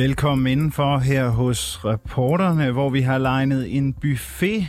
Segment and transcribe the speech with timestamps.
[0.00, 4.66] Velkommen indenfor her hos reporterne, hvor vi har legnet en buffet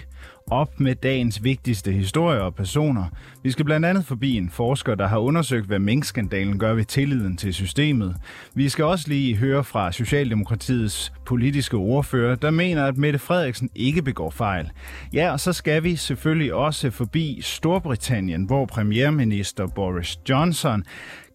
[0.51, 3.05] op med dagens vigtigste historier og personer.
[3.43, 7.37] Vi skal blandt andet forbi en forsker, der har undersøgt, hvad minkskandalen gør ved tilliden
[7.37, 8.15] til systemet.
[8.55, 14.01] Vi skal også lige høre fra Socialdemokratiets politiske ordfører, der mener, at Mette Frederiksen ikke
[14.01, 14.71] begår fejl.
[15.13, 20.83] Ja, og så skal vi selvfølgelig også forbi Storbritannien, hvor premierminister Boris Johnson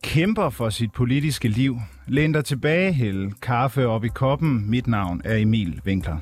[0.02, 1.78] kæmper for sit politiske liv.
[2.06, 4.70] Læn dig tilbage, hæld kaffe op i koppen.
[4.70, 6.16] Mit navn er Emil Winkler.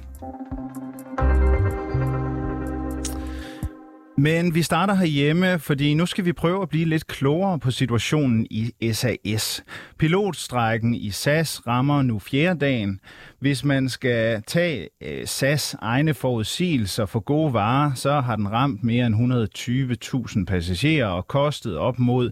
[4.17, 8.47] Men vi starter herhjemme, fordi nu skal vi prøve at blive lidt klogere på situationen
[8.51, 9.65] i SAS.
[9.99, 13.01] Pilotstrækken i SAS rammer nu fjerde dagen.
[13.41, 18.85] Hvis man skal tage øh, SAS egne forudsigelser for gode varer, så har den ramt
[18.85, 22.31] mere end 120.000 passagerer og kostet op mod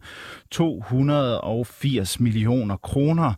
[0.50, 3.34] 280 millioner kroner.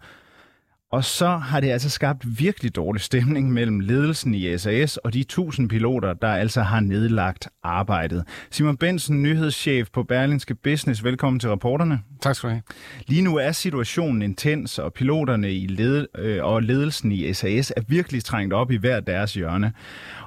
[0.94, 5.20] Og så har det altså skabt virkelig dårlig stemning mellem ledelsen i SAS og de
[5.20, 8.24] 1000 piloter, der altså har nedlagt arbejdet.
[8.50, 11.04] Simon Bensen, nyhedschef på Berlinske Business.
[11.04, 12.00] Velkommen til reporterne.
[12.20, 12.62] Tak skal du have.
[13.06, 17.82] Lige nu er situationen intens, og piloterne i led, øh, og ledelsen i SAS er
[17.88, 19.72] virkelig trængt op i hver deres hjørne.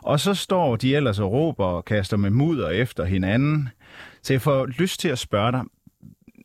[0.03, 3.69] Og så står de ellers og råber og kaster med mudder efter hinanden.
[4.23, 5.61] Så jeg får lyst til at spørge dig,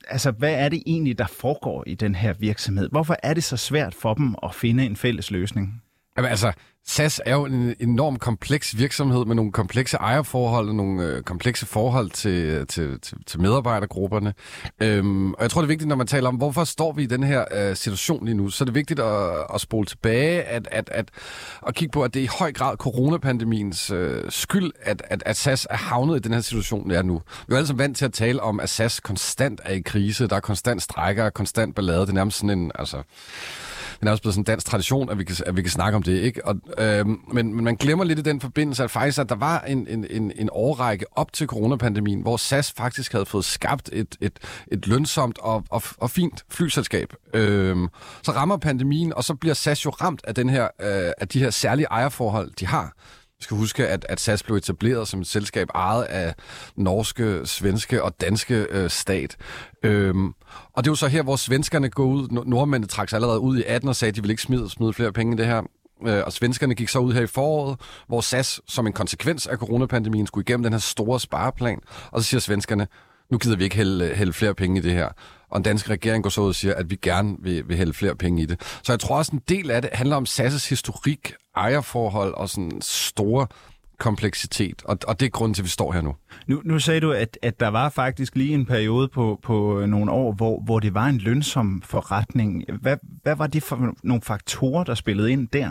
[0.09, 2.89] altså, hvad er det egentlig, der foregår i den her virksomhed?
[2.91, 5.82] Hvorfor er det så svært for dem at finde en fælles løsning?
[6.17, 6.53] Jamen altså,
[6.87, 11.67] SAS er jo en enorm kompleks virksomhed med nogle komplekse ejerforhold og nogle øh, komplekse
[11.67, 14.35] forhold til, til, til, til medarbejdergrupperne.
[14.81, 17.07] Øhm, og jeg tror, det er vigtigt, når man taler om, hvorfor står vi i
[17.07, 20.69] den her øh, situation lige nu, så er det vigtigt at, at spole tilbage, at,
[20.71, 21.11] at, at,
[21.67, 25.37] at kigge på, at det er i høj grad coronapandemiens øh, skyld, at, at, at
[25.37, 27.23] SAS er havnet i den her situation, der er nu.
[27.49, 30.37] Vi er altså vant til at tale om, at SAS konstant er i krise, der
[30.37, 33.03] er konstant strækker, konstant ballade, det er nærmest sådan en, altså
[34.03, 35.97] det er også blevet sådan en dansk tradition, at vi kan, at vi kan snakke
[35.97, 36.21] om det.
[36.21, 36.47] Ikke?
[36.47, 39.61] Og, øh, men, men man glemmer lidt i den forbindelse, at faktisk at der var
[39.61, 44.17] en, en, en, en årrække op til coronapandemien, hvor SAS faktisk havde fået skabt et,
[44.21, 44.39] et,
[44.73, 47.13] et lønsomt og, og, og fint flyselskab.
[47.35, 47.77] Øh,
[48.23, 51.39] så rammer pandemien, og så bliver SAS jo ramt af, den her, øh, af de
[51.39, 52.93] her særlige ejerforhold, de har.
[53.43, 56.35] Vi skal huske, at, at SAS blev etableret som et selskab ejet af
[56.77, 59.37] norske, svenske og danske øh, stat.
[59.83, 60.27] Øhm,
[60.73, 63.59] og det er jo så her, hvor svenskerne går ud, nordmændene trak sig allerede ud
[63.59, 65.63] i 18 og sagde, at de ville ikke smide, smide flere penge i det her.
[66.07, 69.57] Øh, og svenskerne gik så ud her i foråret, hvor SAS som en konsekvens af
[69.57, 71.81] coronapandemien skulle igennem den her store spareplan.
[72.11, 72.87] Og så siger svenskerne,
[73.31, 75.09] nu gider vi ikke hælde, hælde flere penge i det her.
[75.53, 77.93] Og den danske regering går så ud og siger, at vi gerne vil, vil hælde
[77.93, 78.61] flere penge i det.
[78.83, 82.81] Så jeg tror også, en del af det handler om SAS' historik, ejerforhold og sådan
[82.81, 83.47] store
[83.99, 86.15] kompleksitet, og, og det er grunden til, at vi står her nu.
[86.47, 90.11] Nu, nu sagde du, at, at der var faktisk lige en periode på, på nogle
[90.11, 92.65] år, hvor, hvor det var en lønsom forretning.
[92.81, 95.71] Hvad, hvad var det for nogle faktorer, der spillede ind der?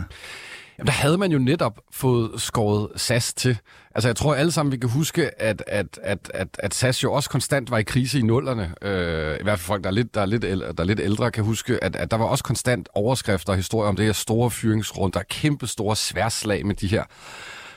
[0.82, 3.58] Jamen, der havde man jo netop fået skåret SAS til.
[3.96, 7.14] Altså, jeg tror alle sammen, vi kan huske, at, at, at, at, at SAS jo
[7.14, 8.74] også konstant var i krise i nullerne.
[8.82, 11.00] Øh, I hvert fald folk, der er lidt, der er lidt, ældre, der er lidt
[11.00, 14.14] ældre, kan huske, at, at der var også konstant overskrifter og historier om det her
[14.14, 15.14] store fyringsrund.
[15.14, 17.04] Der er kæmpe store sværslag med de her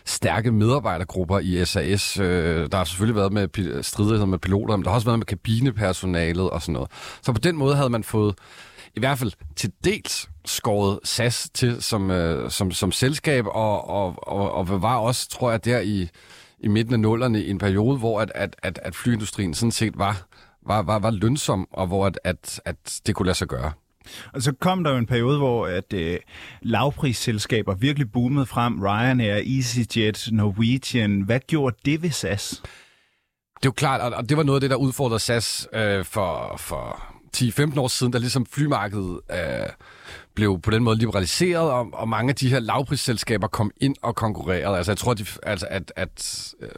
[0.05, 2.21] stærke medarbejdergrupper i SAS.
[2.21, 5.27] Øh, der har selvfølgelig været med stridigheder med piloter, men der har også været med
[5.27, 6.91] kabinepersonalet og sådan noget.
[7.23, 8.35] Så på den måde havde man fået
[8.97, 14.15] i hvert fald til dels skåret SAS til som, øh, som, som selskab, og, og,
[14.19, 16.09] og, og var også, tror jeg, der i,
[16.61, 19.99] i midten af nullerne i en periode, hvor at, at, at, at flyindustrien sådan set
[19.99, 20.27] var,
[20.67, 23.73] var, var, var lønsom, og hvor at, at, at det kunne lade sig gøre.
[24.33, 26.19] Og så kom der jo en periode, hvor at øh,
[26.63, 28.83] lavprisselskaber virkelig boomede frem.
[28.83, 31.21] Ryanair, EasyJet, Norwegian.
[31.21, 32.63] Hvad gjorde det ved SAS?
[33.57, 36.57] Det er jo klart, og det var noget af det, der udfordrede SAS øh, for,
[36.59, 39.39] for 10-15 år siden, da ligesom flymarkedet øh,
[40.35, 44.15] blev på den måde liberaliseret, og, og mange af de her lavprisselskaber kom ind og
[44.15, 44.77] konkurrerede.
[44.77, 46.69] Altså jeg tror, de, altså, at, at øh,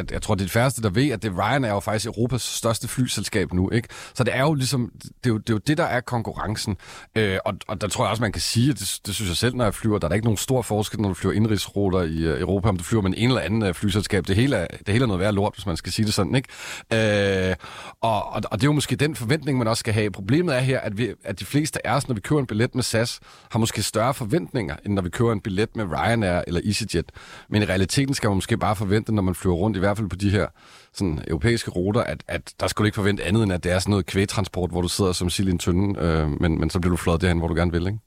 [0.00, 2.06] at jeg tror, det er det færreste, der ved, at det Ryan er jo faktisk
[2.06, 3.70] Europas største flyselskab nu.
[3.70, 3.88] ikke?
[4.14, 6.76] Så det er jo ligesom, det er jo det, er jo det der er konkurrencen.
[7.16, 9.54] Øh, og, og der tror jeg også, man kan sige, det, det synes jeg selv,
[9.54, 12.32] når jeg flyver, der er der ikke nogen stor forskel, når du flyver indrigsruter i
[12.32, 14.26] uh, Europa, om du flyver med en eller anden uh, flyselskab.
[14.26, 16.34] Det hele, er, det hele er noget værd lort, hvis man skal sige det sådan.
[16.34, 17.50] ikke?
[17.50, 17.56] Øh,
[18.00, 20.10] og, og, og det er jo måske den forventning, man også skal have.
[20.10, 22.74] Problemet er her, at, vi, at de fleste af os, når vi køber en billet
[22.74, 23.20] med SAS,
[23.50, 27.12] har måske større forventninger, end når vi køber en billet med Ryanair eller EasyJet.
[27.48, 30.08] Men i realiteten skal man måske bare forvente, når man flyver rundt i hvert fald
[30.08, 30.46] på de her
[30.94, 33.90] sådan, europæiske ruter, at, at der skulle ikke forvente andet, end at det er sådan
[33.90, 36.90] noget kvægtransport, hvor du sidder som sild i en tynde, øh, men, men så bliver
[36.90, 37.98] du flot derhen, hvor du gerne vil, ikke?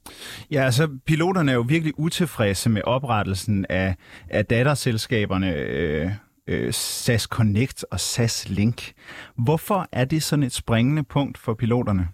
[0.50, 3.96] Ja, altså piloterne er jo virkelig utilfredse med oprettelsen af,
[4.28, 6.10] af datterselskaberne øh,
[6.48, 8.92] øh, SAS Connect og SAS Link.
[9.36, 12.08] Hvorfor er det sådan et springende punkt for piloterne?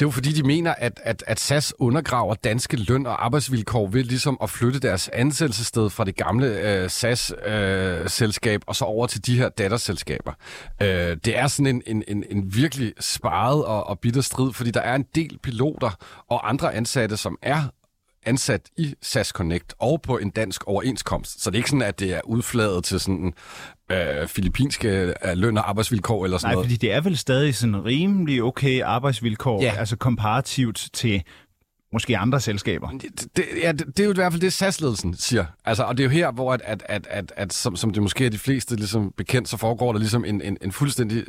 [0.00, 3.86] Det er jo fordi, de mener, at, at, at SAS undergraver danske løn- og arbejdsvilkår
[3.86, 9.06] ved ligesom at flytte deres ansættelsessted fra det gamle øh, SAS-selskab øh, og så over
[9.06, 10.32] til de her datterselskaber.
[10.82, 14.70] Øh, det er sådan en, en, en, en virkelig sparet og, og bitter strid, fordi
[14.70, 15.90] der er en del piloter
[16.28, 17.62] og andre ansatte, som er
[18.26, 21.42] ansat i SAS Connect og på en dansk overenskomst.
[21.42, 23.32] Så det er ikke sådan, at det er udfladet til sådan
[23.92, 26.66] øh, filippinske øh, løn- og arbejdsvilkår eller sådan Nej, noget.
[26.66, 29.74] fordi det er vel stadig sådan rimelig okay arbejdsvilkår, Ja.
[29.78, 31.22] altså komparativt til
[31.92, 32.90] måske andre selskaber.
[32.90, 35.44] Det, det, ja, det, det er jo i hvert fald det, SAS-ledelsen siger.
[35.64, 38.02] Altså, og det er jo her, hvor at, at, at, at, at som, som det
[38.02, 41.24] måske er de fleste ligesom bekendt, så foregår der ligesom en, en, en fuldstændig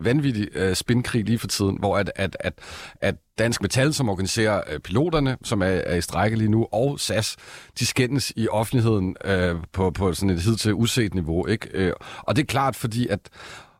[0.00, 2.52] vanvittig øh, spindkrig lige for tiden, hvor at, at, at,
[3.00, 7.00] at Dansk Metal, som organiserer øh, piloterne, som er, er i strække lige nu, og
[7.00, 7.36] SAS,
[7.78, 11.46] de skændes i offentligheden øh, på, på sådan et hidtil uset niveau.
[11.46, 11.68] Ikke?
[11.72, 13.20] Øh, og det er klart, fordi at,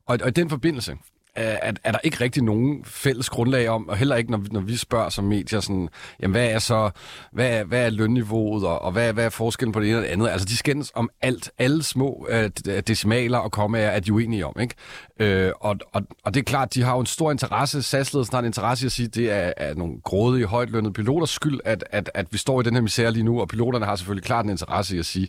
[0.06, 0.96] og, og i den forbindelse,
[1.38, 4.48] øh, at, er, der ikke rigtig nogen fælles grundlag om, og heller ikke, når vi,
[4.52, 5.88] når vi spørger som medier, sådan,
[6.20, 6.90] jamen hvad er så,
[7.32, 10.02] hvad er, hvad er lønniveauet, og, og hvad, hvad er forskellen på det ene og
[10.02, 10.28] det andet?
[10.28, 11.50] Altså, de skændes om alt.
[11.58, 12.50] Alle små øh,
[12.86, 14.74] decimaler og kommaer er de uenige om, ikke?
[15.20, 18.38] Øh, og, og, og det er klart, de har jo en stor interesse, SAS-ledelsen har
[18.38, 21.84] en interesse i at sige, at det er, er nogle grådige, højtlønnede piloters skyld, at,
[21.90, 24.44] at, at vi står i den her misære lige nu, og piloterne har selvfølgelig klart
[24.44, 25.28] en interesse i at sige,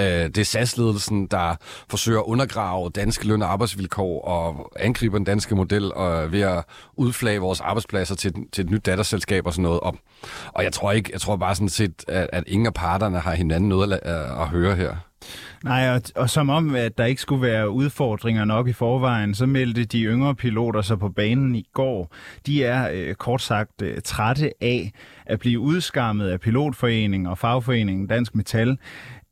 [0.00, 1.56] øh, det er SAS-ledelsen, der
[1.90, 6.64] forsøger at undergrave danske løn- og arbejdsvilkår og angriber den danske model og ved at
[6.96, 9.80] udflage vores arbejdspladser til, til et nyt datterselskab og sådan noget.
[9.80, 9.96] Og,
[10.52, 13.34] og jeg tror ikke, jeg tror bare sådan set, at, at ingen af parterne har
[13.34, 15.07] hinanden noget at, at, at høre her.
[15.64, 19.46] Nej, og, og som om, at der ikke skulle være udfordringer nok i forvejen, så
[19.46, 22.14] meldte de yngre piloter sig på banen i går.
[22.46, 24.92] De er øh, kort sagt øh, trætte af
[25.26, 28.78] at blive udskammet af Pilotforeningen og fagforeningen Dansk Metal.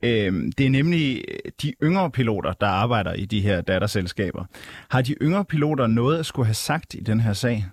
[0.03, 4.45] Øh, det er nemlig øh, de yngre piloter, der arbejder i de her datterselskaber.
[4.89, 7.67] Har de yngre piloter noget at skulle have sagt i den her sag?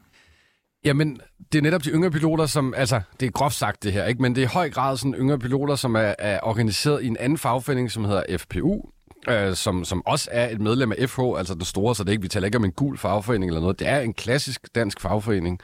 [0.85, 1.19] Jamen,
[1.51, 4.21] det er netop de yngre piloter, som, altså, det er groft sagt det her, ikke?
[4.21, 7.17] men det er i høj grad sådan yngre piloter, som er, er organiseret i en
[7.17, 8.81] anden fagforening, som hedder FPU,
[9.29, 12.11] øh, som, som også er et medlem af FH, altså den store, så det er
[12.11, 13.79] ikke, vi taler ikke om en gul fagforening eller noget.
[13.79, 15.59] Det er en klassisk dansk fagforening,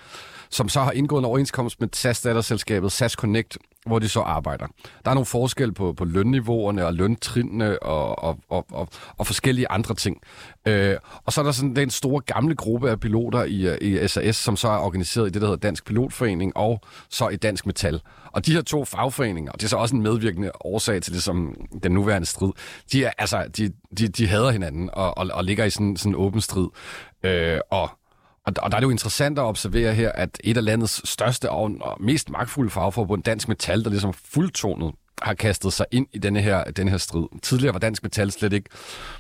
[0.49, 4.67] som så har indgået en overenskomst med SAS-datterselskabet SAS Connect, hvor de så arbejder.
[5.05, 8.87] Der er nogle forskel på, på lønniveauerne og løntrinene og, og, og, og,
[9.17, 10.21] og forskellige andre ting.
[10.67, 14.07] Øh, og så er der sådan den store gamle gruppe af piloter i, øh, i
[14.07, 17.65] SAS, som så er organiseret i det, der hedder Dansk Pilotforening og så i Dansk
[17.65, 18.01] Metal.
[18.31, 21.23] Og de her to fagforeninger, og det er så også en medvirkende årsag til det,
[21.23, 22.51] som den nuværende strid,
[22.91, 26.11] de, er, altså, de, de, de hader hinanden og, og, og ligger i sådan sådan
[26.11, 26.67] en åben strid.
[27.23, 27.89] Øh, og
[28.49, 31.49] og, og der er det jo interessant at observere her, at et af landets største
[31.49, 36.17] og, og mest magtfulde fagforbund, Dansk Metal, der ligesom fuldtonet har kastet sig ind i
[36.17, 37.27] denne her, denne her strid.
[37.41, 38.69] Tidligere var Dansk Metal slet ikke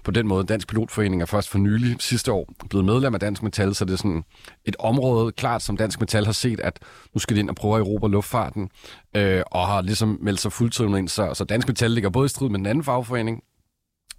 [0.03, 0.43] på den måde.
[0.43, 3.93] Dansk Pilotforening er først for nylig sidste år blevet medlem af Dansk Metal, så det
[3.93, 4.23] er sådan
[4.65, 6.79] et område klart, som Dansk Metal har set, at
[7.13, 8.69] nu skal de ind og prøve at erobre luftfarten,
[9.15, 11.09] øh, og har ligesom meldt sig fuldtonet ind.
[11.09, 13.43] Så, så Dansk Metal ligger både i strid med den anden fagforening,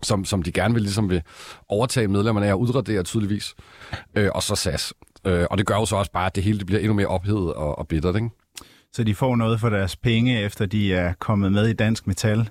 [0.02, 1.22] som, som de gerne vil, ligesom vil
[1.68, 3.54] overtage medlemmerne af og udradere tydeligvis,
[4.14, 4.94] øh, og så SAS.
[5.26, 7.06] Øh, og det gør jo så også bare, at det hele det bliver endnu mere
[7.06, 8.30] ophedet og, og bittert, ikke?
[8.92, 12.50] Så de får noget for deres penge, efter de er kommet med i Dansk Metal.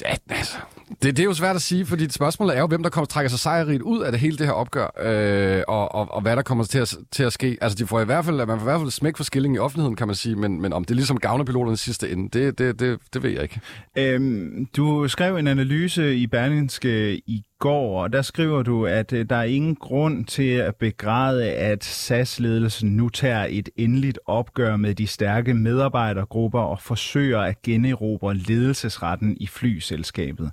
[0.00, 0.56] Ja, altså,
[1.02, 3.30] det, det er jo svært at sige, fordi spørgsmålet er jo, hvem der kommer, trækker
[3.30, 6.42] sig sejrigt ud af det hele det her opgør, øh, og, og, og hvad der
[6.42, 7.58] kommer til at, til at ske.
[7.60, 9.58] Altså, de får i hvert fald, man får i hvert fald smæk for skillingen i
[9.58, 12.80] offentligheden, kan man sige, men, men om det ligesom gavner piloterne sidste ende, det, det,
[12.80, 13.60] det, det ved jeg ikke.
[13.98, 19.26] Øhm, du skrev en analyse i Berlingske i går, og der skriver du, at øh,
[19.30, 24.94] der er ingen grund til at begræde, at SAS-ledelsen nu tager et endeligt opgør med
[24.94, 30.50] de stærke medarbejdergrupper og forsøger at generobre ledelsesretten i flyselskabet.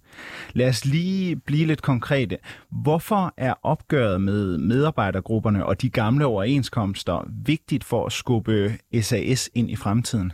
[0.54, 2.38] Lad os lige blive lidt konkrete.
[2.72, 9.72] Hvorfor er opgøret med medarbejdergrupperne og de gamle overenskomster vigtigt for at skubbe SAS ind
[9.72, 10.32] i fremtiden?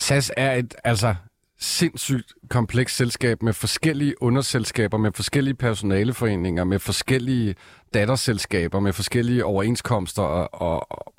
[0.00, 1.14] SAS er et, altså,
[1.58, 7.54] sindssygt komplekst selskab med forskellige underselskaber, med forskellige personaleforeninger, med forskellige
[7.94, 10.22] datterselskaber, med forskellige overenskomster.
[10.22, 11.14] Og, og,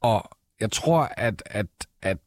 [0.00, 1.66] og jeg tror, at, at,
[2.02, 2.18] at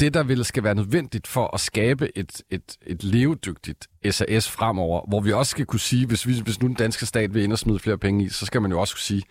[0.00, 5.08] det, der vil skal være nødvendigt for at skabe et, et, et levedygtigt SAS fremover,
[5.08, 7.52] hvor vi også skal kunne sige, hvis, vi, hvis nu den danske stat vil ind
[7.52, 9.22] og smide flere penge i, så skal man jo også kunne sige,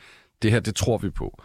[0.41, 1.43] det her, det tror vi på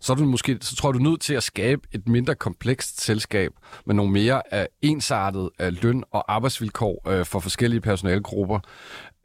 [0.00, 2.34] så, er du måske, så tror jeg, du er nødt til at skabe et mindre
[2.34, 3.52] komplekst selskab
[3.86, 8.58] med nogle mere uh, ensartet uh, løn- og arbejdsvilkår uh, for forskellige personalegrupper.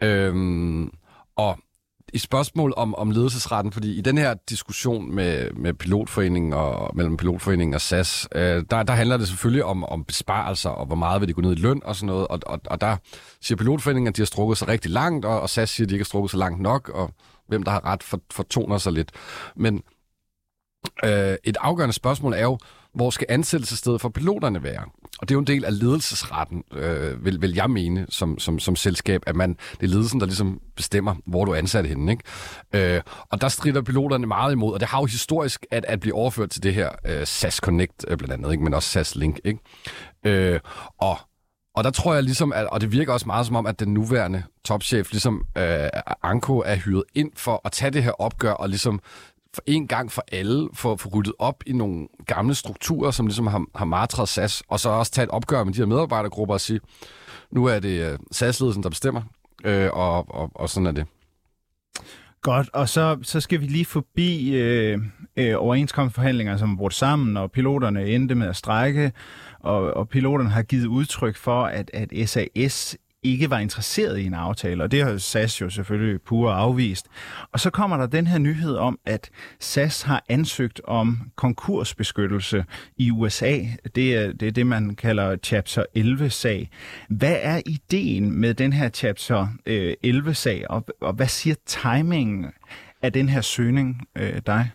[0.02, 0.92] Øhm,
[1.36, 1.58] og
[2.14, 7.18] i spørgsmål om, om ledelsesretten, fordi i den her diskussion med, med pilotforeningen og mellem
[7.18, 11.22] pilotforeningen og SAS, øh, der, der handler det selvfølgelig om, om besparelser og hvor meget
[11.22, 12.98] vil de gå ned i løn og sådan noget, og, og, og der
[13.42, 15.96] siger pilotforeningen, at de har strukket sig rigtig langt, og, og SAS siger, at de
[15.96, 17.12] ikke har strukket sig langt nok, og
[17.48, 19.12] hvem der har ret for, for toner sig lidt.
[19.56, 19.84] Men
[21.04, 22.58] Øh, et afgørende spørgsmål er jo,
[22.94, 24.84] hvor skal ansættelsesstedet for piloterne være?
[25.20, 28.60] Og det er jo en del af ledelsesretten, øh, vil, vil jeg mene, som, som,
[28.60, 32.12] som selskab, at man, det er ledelsen, der ligesom bestemmer, hvor du er ansat henne.
[32.12, 32.96] Ikke?
[32.96, 36.16] Øh, og der strider piloterne meget imod, og det har jo historisk at, at blive
[36.16, 38.64] overført til det her øh, SAS Connect øh, blandt andet, ikke?
[38.64, 39.40] men også SAS Link.
[39.44, 39.60] Ikke?
[40.24, 40.60] Øh,
[40.98, 41.18] og
[41.76, 43.94] og der tror jeg ligesom, at, og det virker også meget som om, at den
[43.94, 45.90] nuværende topchef, ligesom øh,
[46.24, 49.00] Anko, er hyret ind for at tage det her opgør og ligesom
[49.56, 53.48] for en gang for alle få, for ryddet op i nogle gamle strukturer, som ligesom
[53.48, 56.62] har, har martret SAS, og så også tage et opgør med de her medarbejdergrupper og
[56.62, 56.80] sige,
[57.52, 59.22] nu er det øh, SAS-ledelsen, der bestemmer,
[59.66, 61.06] øh, og, og, og sådan er det.
[62.42, 65.00] Godt, og så, så skal vi lige forbi øh,
[65.38, 69.12] øh, overenskomstforhandlinger, som er brugt sammen, og piloterne endte med at strække,
[69.60, 74.34] og, og piloterne har givet udtryk for, at, at SAS ikke var interesseret i en
[74.34, 77.08] aftale, og det har SAS jo selvfølgelig pure afvist.
[77.52, 79.30] Og så kommer der den her nyhed om, at
[79.60, 82.66] SAS har ansøgt om konkursbeskyttelse
[82.98, 83.60] i USA.
[83.96, 86.70] Det er det, er det man kalder Chapter 11-sag.
[87.10, 92.46] Hvad er ideen med den her Chapter øh, 11-sag, og, og hvad siger timingen
[93.02, 94.72] af den her søgning øh, dig?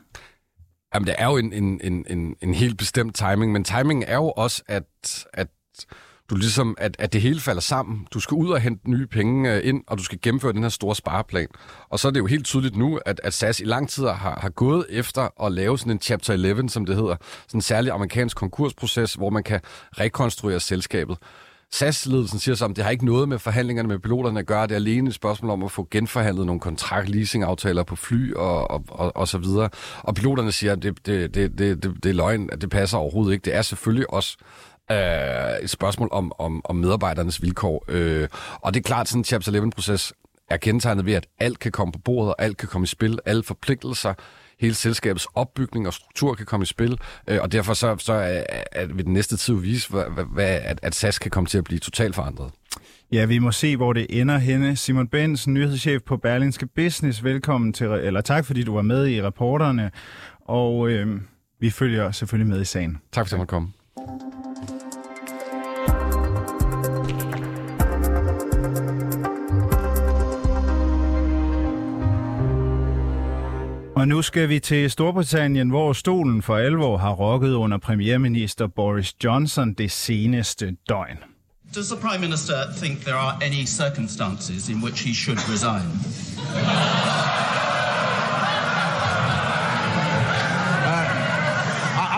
[0.95, 4.15] Jamen, det er jo en, en, en, en, en helt bestemt timing, men timingen er
[4.15, 4.85] jo også, at,
[5.33, 5.49] at
[6.31, 8.07] du ligesom, at, at det hele falder sammen.
[8.15, 10.69] Du skal ud og hente nye penge øh, ind, og du skal gennemføre den her
[10.69, 11.49] store spareplan.
[11.89, 14.39] Og så er det jo helt tydeligt nu, at, at SAS i lang tid har,
[14.43, 17.17] har gået efter at lave sådan en Chapter 11, som det hedder.
[17.47, 19.61] Sådan en særlig amerikansk konkursproces, hvor man kan
[19.99, 21.17] rekonstruere selskabet.
[21.73, 24.63] SAS-ledelsen siger så, at det har ikke noget med forhandlingerne med piloterne at gøre.
[24.63, 28.85] Det er alene et spørgsmål om at få genforhandlet nogle kontrakt-leasing-aftaler på fly og, og,
[28.89, 29.69] og, og så videre.
[30.03, 32.99] Og piloterne siger, at det, det, det, det, det, det er løgn, at det passer
[32.99, 33.45] overhovedet ikke.
[33.45, 34.37] Det er selvfølgelig også
[34.91, 37.85] øh, et spørgsmål om, om, om medarbejdernes vilkår.
[37.89, 38.29] Øh,
[38.61, 40.13] og det er klart, at sådan en Chapter 11-proces
[40.51, 43.19] er kendetegnet ved, at alt kan komme på bordet, og alt kan komme i spil,
[43.27, 44.15] alle forpligtelser,
[44.61, 48.43] hele selskabets opbygning og struktur kan komme i spil, øh, og derfor så, så er,
[48.73, 50.05] er, vil den næste tid vise, hvad,
[50.35, 52.51] hvad, at, at SAS kan komme til at blive totalt forandret.
[53.13, 54.77] Ja, vi må se, hvor det ender henne.
[54.77, 59.23] Simon Bensen, nyhedschef på Berlingske Business, velkommen til, eller tak fordi du var med i
[59.23, 59.91] reporterne,
[60.41, 61.21] og øh,
[61.61, 62.99] vi følger selvfølgelig med i sagen.
[63.13, 63.73] Tak fordi du måtte komme.
[74.01, 79.15] Og nu skal vi til Storbritannien, hvor stolen for alvor har rokket under premierminister Boris
[79.25, 81.19] Johnson det seneste døgn.
[81.75, 85.87] Does the Prime Minister think there are any circumstances in which he should resign?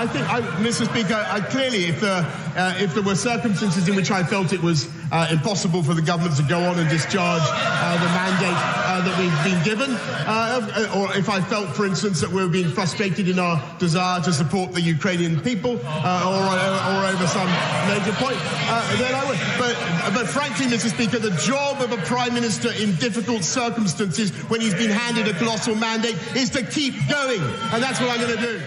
[0.02, 0.84] I think, I, Mr.
[0.90, 4.60] Speaker, I, clearly, if there, uh, if there were circumstances in which I felt it
[4.60, 8.98] was uh, impossible for the government to go on and discharge uh, the mandate uh,
[9.06, 9.94] that we've been given,
[10.26, 14.20] uh, or if I felt, for instance, that we were being frustrated in our desire
[14.22, 17.46] to support the Ukrainian people, uh, or, or, over some
[17.86, 18.38] major point,
[18.98, 19.38] then I would.
[19.56, 20.90] But, but frankly, Mr.
[20.90, 25.38] Speaker, the job of a prime minister in difficult circumstances when he's been handed a
[25.38, 27.40] colossal mandate is to keep going,
[27.70, 28.62] and that's what I'm going to do.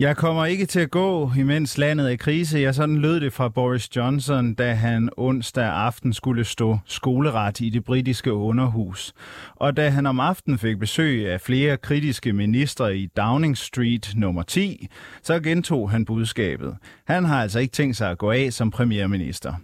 [0.00, 2.58] Jeg kommer ikke til at gå, imens landet er i krise.
[2.58, 7.70] Jeg sådan lød det fra Boris Johnson, da han onsdag aften skulle stå skoleret i
[7.70, 9.12] det britiske underhus.
[9.56, 14.42] Og da han om aftenen fik besøg af flere kritiske ministre i Downing Street nummer
[14.42, 14.88] 10,
[15.22, 16.76] så gentog han budskabet.
[17.08, 19.54] Han har altså ikke tænkt sig at gå af som premierminister.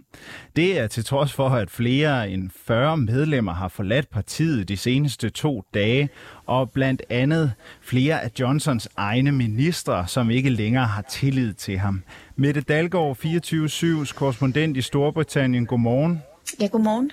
[0.55, 5.29] Det er til trods for, at flere end 40 medlemmer har forladt partiet de seneste
[5.29, 6.09] to dage,
[6.45, 12.03] og blandt andet flere af Johnsons egne ministre, som ikke længere har tillid til ham.
[12.35, 15.65] Mette Dalgaard, 24-7's korrespondent i Storbritannien.
[15.65, 16.21] Godmorgen.
[16.59, 17.11] Ja, godmorgen.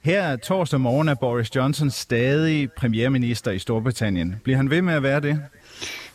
[0.00, 4.36] Her torsdag morgen er Boris Johnson stadig premierminister i Storbritannien.
[4.44, 5.42] Bliver han ved med at være det?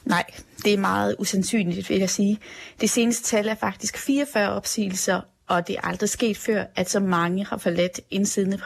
[0.05, 0.23] Nej,
[0.65, 2.39] det er meget usandsynligt, vil jeg sige.
[2.81, 6.99] Det seneste tal er faktisk 44 opsigelser, og det er aldrig sket før, at så
[6.99, 8.57] mange har forladt en siddende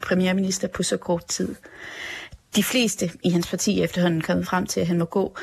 [0.00, 1.54] premierminister på så kort tid
[2.56, 5.36] de fleste i hans parti efterhånden kommet frem til, at han må gå.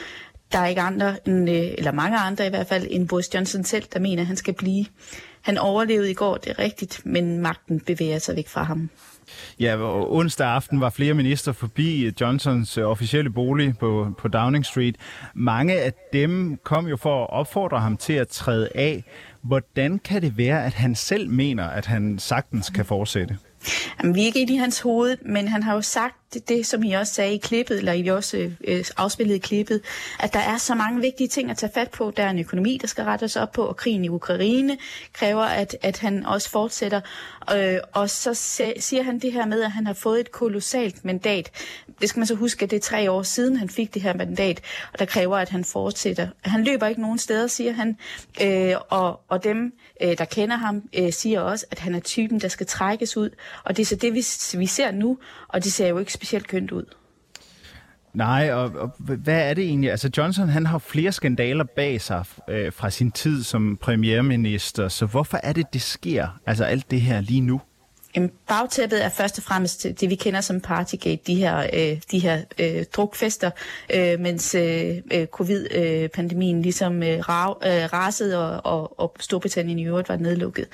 [0.52, 3.64] Der er ikke andre, end, øh, eller mange andre i hvert fald, end Boris Johnson
[3.64, 4.86] selv, der mener, at han skal blive.
[5.42, 8.90] Han overlevede i går, det er rigtigt, men magten bevæger sig væk fra ham.
[9.60, 9.78] Ja,
[10.10, 14.96] onsdag aften var flere minister forbi eh, Johnsons eh, officielle bolig på, på Downing Street.
[15.34, 19.04] Mange af dem kom jo for at opfordre ham til at træde af.
[19.42, 23.38] Hvordan kan det være, at han selv mener, at han sagtens kan fortsætte?
[24.00, 26.66] Jamen, vi er ikke inde i hans hoved, men han har jo sagt det, det,
[26.66, 29.82] som I også sagde i klippet, eller I også øh, afspillede i klippet,
[30.20, 32.12] at der er så mange vigtige ting at tage fat på.
[32.18, 34.78] Der er en økonomi, der skal rettes op på, og krigen i Ukraine
[35.14, 37.02] kræver, at, at han også fortsætter.
[37.56, 38.34] Øh, og så
[38.80, 41.52] siger han det her med, at han har fået et kolossalt mandat.
[42.02, 44.14] Det skal man så huske, at det er tre år siden, han fik det her
[44.14, 44.62] mandat,
[44.94, 46.28] og der kræver, at han fortsætter.
[46.42, 47.98] Han løber ikke nogen steder, siger han,
[48.42, 52.42] øh, og, og dem, øh, der kender ham, øh, siger også, at han er typen,
[52.42, 53.30] der skal trækkes ud.
[53.64, 54.26] Og det er så det, vi,
[54.60, 56.86] vi ser nu, og det ser jo ikke specielt kønt ud.
[58.14, 59.92] Nej, og, og hvad er det egentlig?
[59.92, 65.06] Altså Johnson, han har flere skandaler bag sig øh, fra sin tid som premierminister, så
[65.06, 66.40] hvorfor er det, det sker?
[66.46, 67.62] Altså alt det her lige nu?
[68.16, 72.20] Jamen, bagtæppet er først og fremmest det, vi kender som Partygate, de her, øh, de
[72.20, 73.52] her øh, drukfester,
[73.94, 79.86] øh, mens øh, øh, covid-pandemien ligesom øh, rav, øh, rasede, og, og, og Storbritannien i
[79.86, 80.68] øvrigt var nedlukket.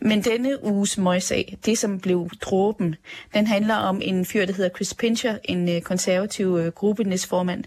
[0.00, 2.96] Men denne uges møgssag, det som blev dråben,
[3.34, 7.64] den handler om en fyr, der hedder Chris Pincher, en øh, konservativ øh, gruppenæstformand.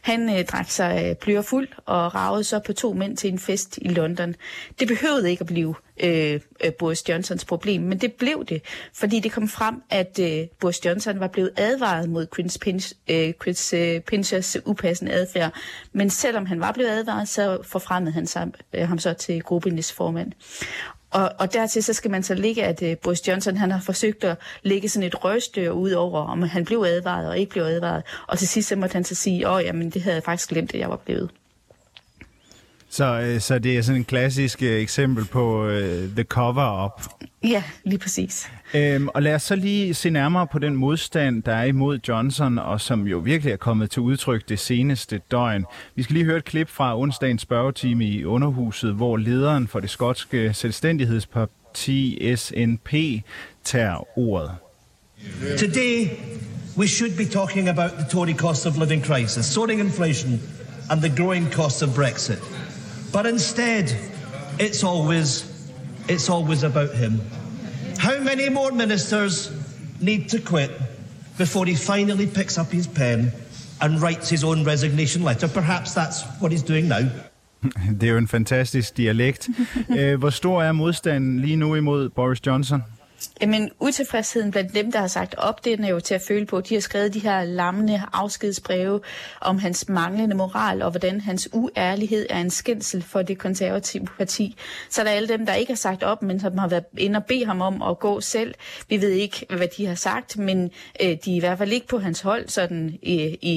[0.00, 3.78] Han øh, drak sig øh, fuld og ragede så på to mænd til en fest
[3.82, 4.34] i London.
[4.80, 8.62] Det behøvede ikke at blive Øh, øh, Boris Johnsons problem, men det blev det,
[8.94, 13.32] fordi det kom frem, at øh, Boris Johnson var blevet advaret mod Chris, Pinch, øh,
[13.42, 15.52] Chris øh, Pinchers upassende adfærd,
[15.92, 19.92] men selvom han var blevet advaret, så forfremmede han sig, øh, ham så til gruppenes
[19.92, 20.32] formand.
[21.10, 24.24] Og, og dertil så skal man så ligge, at uh, Boris Johnson han har forsøgt
[24.24, 28.02] at lægge sådan et røgstør ud over, om han blev advaret og ikke blev advaret.
[28.26, 30.74] Og til sidst så måtte han så sige, åh, jamen det havde jeg faktisk glemt,
[30.74, 31.30] at jeg var blevet.
[32.90, 35.72] Så, øh, så det er sådan en klassisk øh, eksempel på uh,
[36.14, 37.02] the cover-up.
[37.44, 38.48] Ja, lige præcis.
[38.74, 42.58] Øhm, og lad os så lige se nærmere på den modstand, der er imod Johnson,
[42.58, 45.64] og som jo virkelig er kommet til udtryk det seneste døgn.
[45.94, 49.90] Vi skal lige høre et klip fra onsdagens spørgetime i Underhuset, hvor lederen for det
[49.90, 52.94] skotske selvstændighedsparti SNP
[53.64, 54.50] tager ordet.
[55.58, 56.06] Today,
[56.76, 60.40] we should be talking about the Tory cost of living crisis, soaring inflation
[60.90, 62.57] and the growing costs of Brexit.
[63.12, 63.94] But instead,
[64.58, 65.44] it's always,
[66.08, 67.20] it's always about him.
[67.98, 69.50] How many more ministers
[70.00, 70.70] need to quit
[71.38, 73.32] before he finally picks up his pen
[73.80, 75.48] and writes his own resignation letter?
[75.48, 77.08] Perhaps that's what he's doing now.
[78.00, 79.48] Det er jo en fantastisk dialekt.
[79.98, 82.82] Øh, hvor stor er modstanden lige nu imod Boris Johnson?
[83.40, 86.60] Jamen, utilfredsheden blandt dem, der har sagt op, det er jo til at føle på.
[86.60, 89.00] De har skrevet de her lammende afskedsbreve
[89.40, 94.56] om hans manglende moral, og hvordan hans uærlighed er en skændsel for det konservative parti.
[94.90, 97.16] Så der er alle dem, der ikke har sagt op, men som har været inde
[97.16, 98.54] og bede ham om at gå selv.
[98.88, 100.70] Vi ved ikke, hvad de har sagt, men
[101.02, 103.52] øh, de er i hvert fald ikke på hans hold sådan i, i,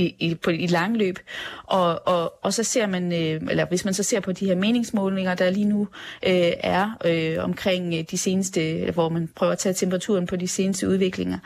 [0.00, 1.18] i, i, på, i langløb.
[1.64, 4.54] Og, og, og så ser man, øh, eller hvis man så ser på de her
[4.54, 5.88] meningsmålinger, der lige nu
[6.26, 10.48] øh, er øh, omkring øh, de seneste, hvor man prøver at tage temperaturen på de
[10.48, 11.38] seneste udviklinger,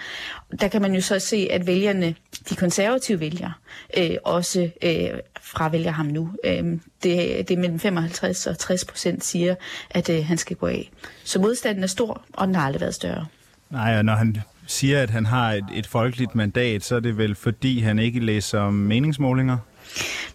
[0.61, 2.15] der kan man jo så se, at vælgerne,
[2.51, 3.53] de konservative vælgere,
[3.97, 5.09] øh, også øh,
[5.41, 6.31] fravælger ham nu.
[6.45, 6.65] Øh,
[7.03, 9.55] det, det er mellem 55 og 60 procent siger,
[9.91, 10.91] at øh, han skal gå af.
[11.25, 13.27] Så modstanden er stor, og den har aldrig været større.
[13.71, 17.19] Nej, og når han siger, at han har et, et folkeligt mandat, så er det
[17.19, 19.59] vel fordi, han ikke læser meningsmålinger?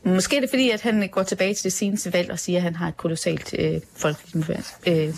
[0.03, 2.63] Måske er det fordi, at han går tilbage til det seneste valg og siger, at
[2.63, 4.51] han har et kolossalt øh, folkeligt
[4.87, 5.13] øh,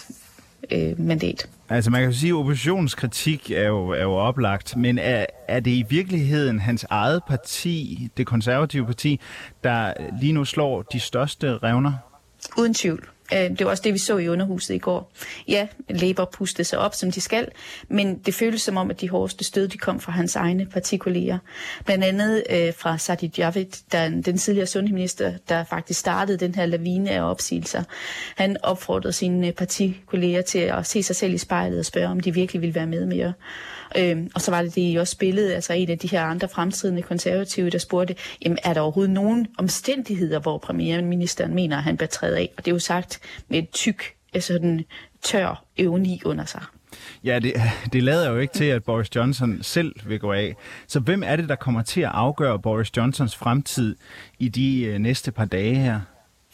[0.72, 1.50] øh, mandat.
[1.70, 5.60] Altså man kan jo sige, at oppositionskritik er jo, er jo oplagt, men er, er
[5.60, 9.20] det i virkeligheden hans eget parti, det konservative parti,
[9.64, 11.94] der lige nu slår de største revner?
[12.58, 13.10] Uden tvivl.
[13.34, 15.12] Øh, det var også det, vi så i underhuset i går.
[15.48, 17.48] Ja, Labour pustede sig op, som de skal,
[17.88, 21.38] men det føles som om, at de hårdeste stød, de kom fra hans egne partikolleger.
[21.86, 26.66] Blandt andet øh, fra Sadi Javid, der, den tidligere sundhedsminister, der faktisk startede den her
[26.66, 27.84] lavine af opsigelser.
[28.36, 32.34] Han opfordrede sine partikolleger til at se sig selv i spejlet og spørge, om de
[32.34, 33.34] virkelig ville være med mere.
[33.98, 36.50] Øhm, og så var det det, I også spillede, altså en af de her andre
[36.50, 41.98] fremtidende konservative, der spurgte, jamen er der overhovedet nogen omstændigheder, hvor premierministeren mener, at han
[41.98, 42.50] bør træde af?
[42.58, 43.20] Og det er jo sagt
[43.50, 44.84] med et tyk, altså den
[45.24, 46.62] tør øvni under sig.
[47.24, 47.54] Ja, det,
[47.94, 50.56] det lader jo ikke til, at Boris Johnson selv vil gå af.
[50.88, 53.96] Så hvem er det, der kommer til at afgøre Boris Johnsons fremtid
[54.40, 56.00] i de øh, næste par dage her?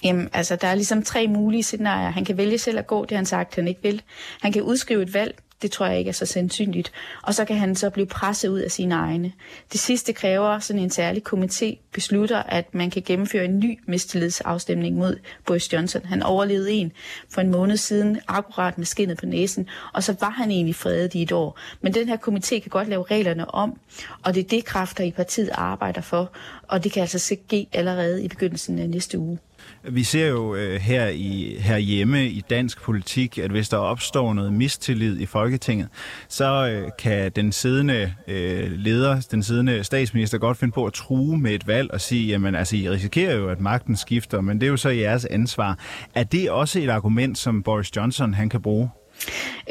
[0.04, 2.10] Jamen, altså, der er ligesom tre mulige scenarier.
[2.10, 4.02] Han kan vælge selv at gå, det han sagt, han ikke vil.
[4.42, 6.92] Han kan udskrive et valg, det tror jeg ikke er så sandsynligt.
[7.22, 9.32] Og så kan han så blive presset ud af sine egne.
[9.72, 14.96] Det sidste kræver, sådan en særlig komité beslutter, at man kan gennemføre en ny mistillidsafstemning
[14.96, 16.06] mod Boris Johnson.
[16.06, 16.92] Han overlevede en
[17.30, 21.14] for en måned siden, akkurat med skinnet på næsen, og så var han egentlig fredet
[21.16, 21.60] i et år.
[21.82, 23.80] Men den her komité kan godt lave reglerne om,
[24.24, 26.32] og det er det kræfter i partiet arbejder for,
[26.68, 29.40] og det kan altså ske allerede i begyndelsen af næste uge.
[29.90, 34.54] Vi ser jo øh, her i herhjemme i dansk politik, at hvis der opstår noget
[34.54, 35.88] mistillid i Folketinget,
[36.28, 41.38] så øh, kan den siddende øh, leder, den siddende statsminister godt finde på at true
[41.38, 44.68] med et valg og sige, jamen altså, I risikerer jo, at magten skifter, men det
[44.68, 45.80] er jo så jeres ansvar.
[46.16, 48.90] Er det også et argument, som Boris Johnson han kan bruge?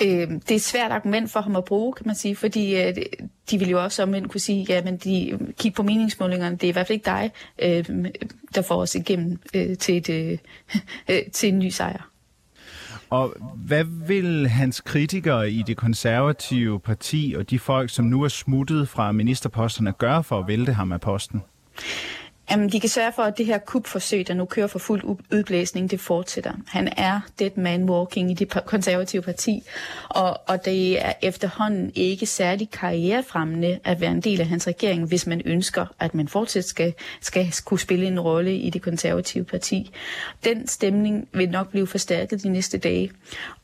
[0.02, 2.94] Øh, det er et svært argument for ham at bruge, kan man sige, fordi øh,
[3.50, 6.68] de vil jo også omvendt kunne sige, ja, men de kigger på meningsmålingerne, det er
[6.68, 7.30] i hvert fald ikke dig,
[7.62, 7.84] øh,
[8.54, 10.38] der får os igennem øh, til, et, øh,
[11.10, 12.08] øh, til en ny sejr.
[13.10, 18.28] Og hvad vil hans kritikere i det konservative parti og de folk, som nu er
[18.28, 21.42] smuttet fra ministerposterne, gøre for at vælte ham af posten?
[22.52, 25.90] Jamen, de kan sørge for, at det her kupforsøg, der nu kører for fuld udblæsning,
[25.90, 26.52] det fortsætter.
[26.66, 29.62] Han er dead man walking i det konservative parti,
[30.08, 35.08] og, og det er efterhånden ikke særlig karrierefremmende at være en del af hans regering,
[35.08, 39.44] hvis man ønsker, at man fortsat skal, skal kunne spille en rolle i det konservative
[39.44, 39.90] parti.
[40.44, 43.10] Den stemning vil nok blive forstærket de næste dage,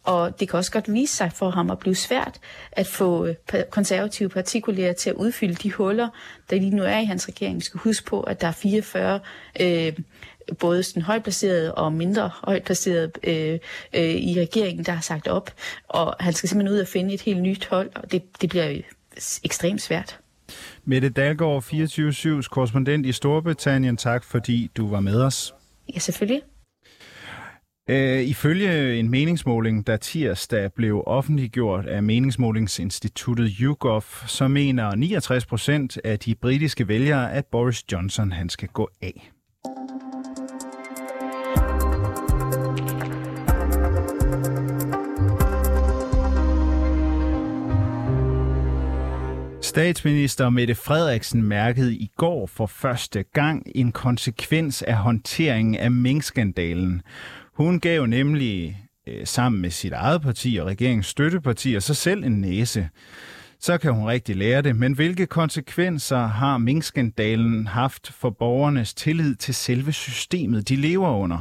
[0.04, 2.40] og det kan også godt vise sig for ham at blive svært
[2.72, 3.34] at få øh,
[3.70, 6.08] konservative partikulære til at udfylde de huller,
[6.50, 7.56] der lige nu er i hans regering.
[7.56, 9.20] Vi skal huske på, at der er 44
[9.60, 9.92] øh,
[10.58, 13.58] både sådan højt placeret og mindre højt placeret øh,
[13.94, 15.50] øh, i regeringen, der har sagt op.
[15.88, 18.80] Og han skal simpelthen ud og finde et helt nyt hold, og det, det bliver
[19.44, 20.18] ekstremt svært.
[20.84, 23.96] Mette Dalgaard, 24-7's korrespondent i Storbritannien.
[23.96, 25.54] Tak fordi du var med os.
[25.94, 26.42] Ja, selvfølgelig.
[27.90, 35.98] Øh, ifølge en meningsmåling, der tirsdag blev offentliggjort af meningsmålingsinstituttet YouGov, så mener 69 procent
[36.04, 39.30] af de britiske vælgere, at Boris Johnson han skal gå af.
[49.62, 57.02] Statsminister Mette Frederiksen mærkede i går for første gang en konsekvens af håndteringen af minkskandalen.
[57.58, 62.40] Hun gav nemlig øh, sammen med sit eget parti og regeringens støttepartier sig selv en
[62.40, 62.88] næse.
[63.60, 69.34] Så kan hun rigtig lære det, men hvilke konsekvenser har minkskandalen haft for borgernes tillid
[69.34, 71.38] til selve systemet, de lever under?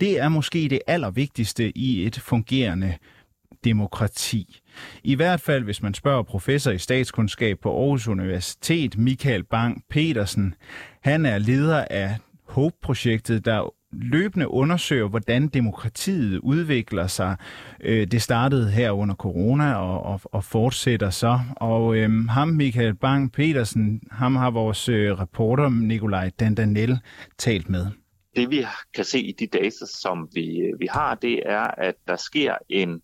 [0.00, 2.94] Det er måske det allervigtigste i et fungerende
[3.64, 4.60] demokrati.
[5.04, 10.54] I hvert fald, hvis man spørger professor i statskundskab på Aarhus Universitet, Michael Bang Petersen.
[11.02, 12.16] Han er leder af
[12.48, 17.36] HOPE-projektet, der løbende undersøger, hvordan demokratiet udvikler sig.
[17.80, 21.40] Øh, det startede her under corona og, og, og fortsætter så.
[21.56, 26.98] Og øhm, ham, Michael Bang Petersen, ham har vores øh, reporter Nikolaj Dandanel
[27.38, 27.86] talt med.
[28.36, 31.94] Det vi kan se i de data, som vi, øh, vi har, det er, at
[32.08, 33.02] der sker en,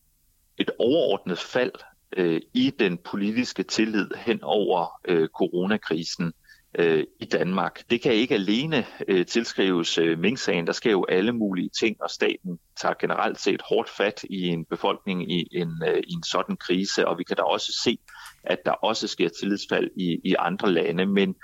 [0.58, 1.72] et overordnet fald
[2.16, 6.32] øh, i den politiske tillid hen over øh, coronakrisen
[6.78, 7.90] øh, i Danmark.
[7.90, 10.66] Det kan ikke alene øh, tilskrives øh, Mink-sagen.
[10.66, 14.64] Der sker jo alle mulige ting, og staten tager generelt set hårdt fat i en
[14.64, 17.98] befolkning i en, øh, i en sådan krise, og vi kan da også se,
[18.44, 21.06] at der også sker tillidsfald i, i andre lande.
[21.06, 21.34] Men,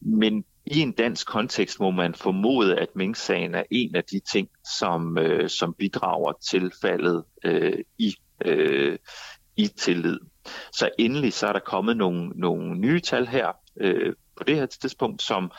[0.00, 4.48] men i en dansk kontekst må man formode, at Mink-sagen er en af de ting,
[4.78, 8.98] som, øh, som bidrager til faldet øh, i, øh,
[9.56, 10.18] i tillid.
[10.72, 14.66] Så endelig så er der kommet nogle, nogle nye tal her øh, på det her
[14.66, 15.50] tidspunkt, som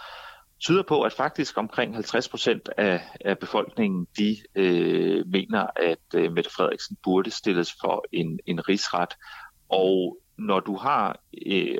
[0.59, 6.31] tyder på, at faktisk omkring 50 procent af, af befolkningen, de øh, mener, at øh,
[6.31, 9.13] Mette Frederiksen burde stilles for en, en rigsret.
[9.69, 11.77] Og når du har øh,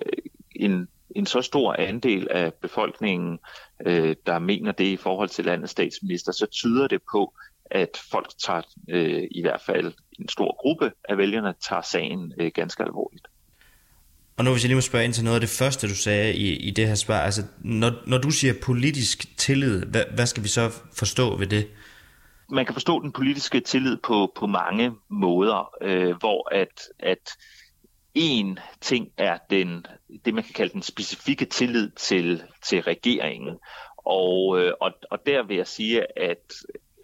[0.56, 3.40] en, en så stor andel af befolkningen,
[3.86, 7.34] øh, der mener det i forhold til landets statsminister, så tyder det på,
[7.66, 12.52] at folk tager, øh, i hvert fald en stor gruppe af vælgerne, tager sagen øh,
[12.54, 13.28] ganske alvorligt.
[14.38, 16.34] Og nu hvis jeg lige må spørge ind til noget af det første, du sagde
[16.34, 17.20] i, i det her svar.
[17.20, 21.68] Altså, når, når du siger politisk tillid, hvad, hvad skal vi så forstå ved det?
[22.50, 27.30] Man kan forstå den politiske tillid på, på mange måder, øh, hvor at, at
[28.14, 29.86] en ting er den,
[30.26, 33.58] det, man kan kalde den specifikke tillid til, til regeringen.
[33.98, 36.54] Og, øh, og, og der vil jeg sige, at,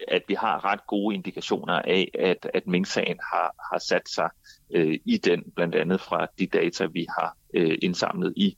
[0.08, 4.28] at vi har ret gode indikationer af, at, at Mink-sagen har, har sat sig
[4.72, 8.56] øh, i den, blandt andet fra de data, vi har øh, indsamlet i,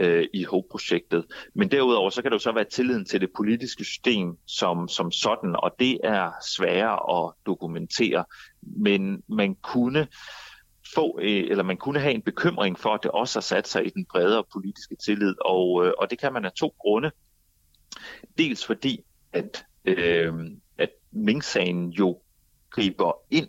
[0.00, 1.24] øh, i HOPE-projektet.
[1.54, 5.12] Men derudover så kan det jo så være tilliden til det politiske system som, som
[5.12, 8.24] sådan, og det er sværere at dokumentere.
[8.62, 10.06] Men man kunne
[10.94, 13.86] få, øh, eller man kunne have en bekymring for, at det også har sat sig
[13.86, 17.10] i den bredere politiske tillid, og, øh, og det kan man af to grunde.
[18.38, 20.34] Dels fordi, at øh,
[20.78, 22.20] at Mink-sagen jo
[22.70, 23.48] griber ind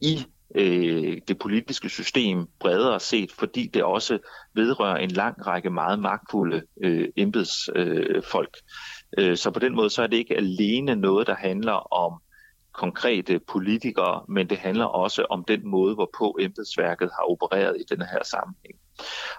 [0.00, 4.18] i øh, det politiske system bredere set, fordi det også
[4.54, 8.56] vedrører en lang række meget magtfulde øh, embedsfolk.
[9.18, 12.20] Øh, så på den måde så er det ikke alene noget, der handler om
[12.72, 18.02] konkrete politikere, men det handler også om den måde, hvorpå embedsværket har opereret i den
[18.02, 18.78] her sammenhæng.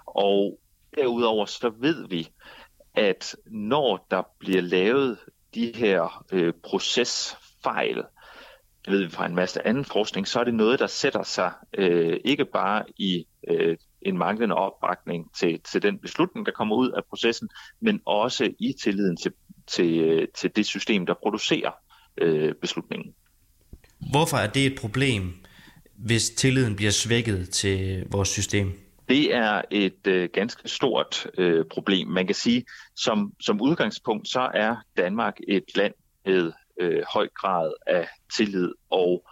[0.06, 0.58] Og
[0.96, 2.28] derudover så ved vi,
[2.94, 5.18] at når der bliver lavet
[5.54, 8.04] de her øh, procesfejl,
[8.88, 11.52] det ved vi fra en masse anden forskning, så er det noget, der sætter sig
[11.78, 16.90] øh, ikke bare i øh, en manglende opbakning til, til den beslutning, der kommer ud
[16.90, 17.48] af processen,
[17.80, 19.32] men også i tilliden til,
[19.66, 21.70] til, øh, til det system, der producerer
[22.18, 23.14] øh, beslutningen.
[24.10, 25.34] Hvorfor er det et problem,
[25.96, 28.72] hvis tilliden bliver svækket til vores system?
[29.08, 32.08] Det er et øh, ganske stort øh, problem.
[32.08, 32.64] Man kan sige,
[32.96, 35.94] som, som udgangspunkt, så er Danmark et land
[36.26, 39.24] med øh, høj grad af tillid, og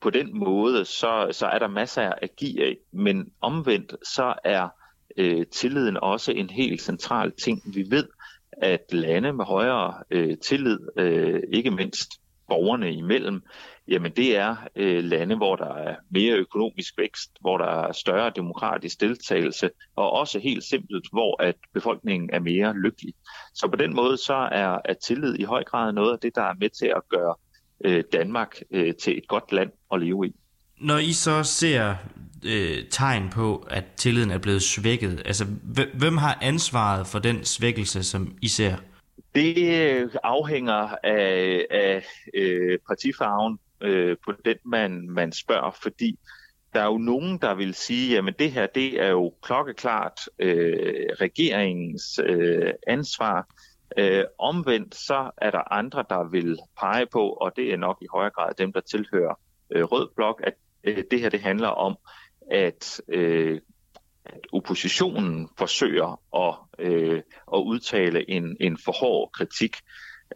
[0.00, 4.68] på den måde, så, så er der masser at give af, men omvendt, så er
[5.16, 7.62] øh, tilliden også en helt central ting.
[7.74, 8.08] Vi ved,
[8.52, 12.10] at lande med højere øh, tillid, øh, ikke mindst
[12.48, 13.42] borgerne imellem,
[13.88, 18.32] jamen det er øh, lande, hvor der er mere økonomisk vækst, hvor der er større
[18.36, 23.14] demokratisk deltagelse, og også helt simpelt, hvor at befolkningen er mere lykkelig.
[23.54, 26.42] Så på den måde så er, er tillid i høj grad noget af det, der
[26.42, 27.34] er med til at gøre
[27.84, 30.34] øh, Danmark øh, til et godt land at leve i.
[30.80, 31.94] Når I så ser
[32.44, 35.46] øh, tegn på, at tilliden er blevet svækket, altså
[35.94, 38.76] hvem har ansvaret for den svækkelse, som I ser?
[39.34, 46.18] Det øh, afhænger af, af øh, partifarven øh, på den, man, man spørger, fordi
[46.74, 51.06] der er jo nogen, der vil sige, at det her det er jo klokkeklart øh,
[51.20, 53.48] regeringens øh, ansvar.
[53.98, 58.06] Øh, omvendt så er der andre, der vil pege på, og det er nok i
[58.12, 61.96] højere grad dem, der tilhører øh, Rød Blok, at øh, det her det handler om,
[62.50, 63.60] at øh,
[64.26, 67.22] at oppositionen forsøger at, øh,
[67.54, 69.76] at udtale en, en for hård kritik.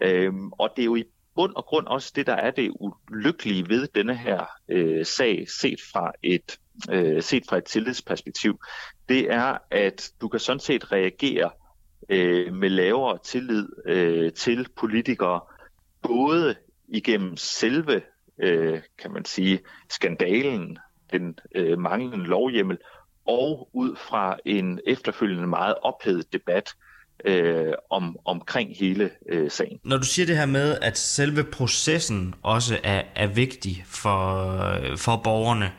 [0.03, 3.69] Øhm, og det er jo i bund og grund også det, der er det ulykkelige
[3.69, 6.59] ved denne her øh, sag, set fra et
[6.91, 8.61] øh, set fra et tillidsperspektiv,
[9.09, 11.51] det er, at du kan sådan set reagere
[12.09, 15.41] øh, med lavere tillid øh, til politikere,
[16.03, 16.55] både
[16.89, 18.03] igennem selve,
[18.43, 20.79] øh, kan man sige, skandalen,
[21.13, 22.79] den øh, manglende lovhjemmel,
[23.29, 26.75] og ud fra en efterfølgende meget ophedet debat
[27.25, 29.79] øh, om, omkring hele øh, sagen.
[29.85, 34.61] Når du siger det her med, at selve processen også er, er vigtig for,
[34.97, 35.73] for borgerne,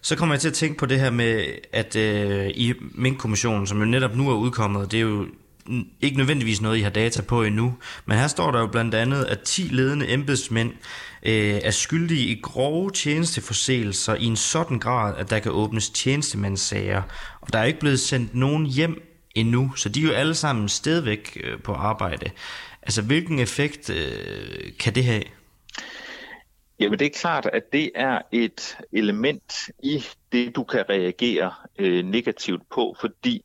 [0.00, 3.78] så kommer jeg til at tænke på det her med, at øh, i Mink-kommissionen, som
[3.78, 5.26] jo netop nu er udkommet, det er jo
[6.00, 7.74] ikke nødvendigvis noget, I har data på endnu,
[8.06, 10.72] men her står der jo blandt andet, at 10 ledende embedsmænd
[11.22, 17.02] øh, er skyldige i grove tjenesteforseelser i en sådan grad, at der kan åbnes tjenestemandssager.
[17.40, 19.02] Og der er ikke blevet sendt nogen hjem
[19.34, 22.30] endnu, så de er jo alle sammen stadigvæk øh, på arbejde.
[22.82, 25.22] Altså, hvilken effekt øh, kan det have?
[26.80, 32.04] Jamen det er klart, at det er et element i det, du kan reagere øh,
[32.04, 33.42] negativt på, fordi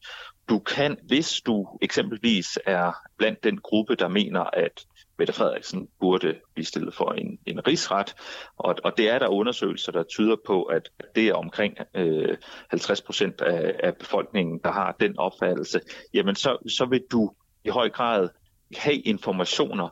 [0.49, 4.85] du kan, hvis du eksempelvis er blandt den gruppe, der mener, at
[5.17, 8.15] Mette Frederiksen burde blive stillet for en, en rigsret,
[8.57, 12.37] og, og det er der undersøgelser, der tyder på, at det er omkring øh,
[12.69, 15.81] 50 procent af, af befolkningen, der har den opfattelse,
[16.13, 17.31] jamen så, så vil du
[17.63, 18.29] i høj grad
[18.77, 19.89] have informationer,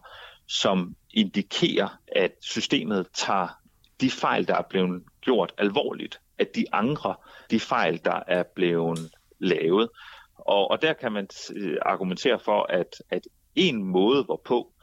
[0.47, 3.47] som indikerer, at systemet tager
[4.01, 7.15] de fejl, der er blevet gjort alvorligt, at de angre
[7.51, 9.89] de fejl, der er blevet lavet.
[10.35, 13.21] Og, og der kan man øh, argumentere for, at, at
[13.55, 14.73] en måde, hvorpå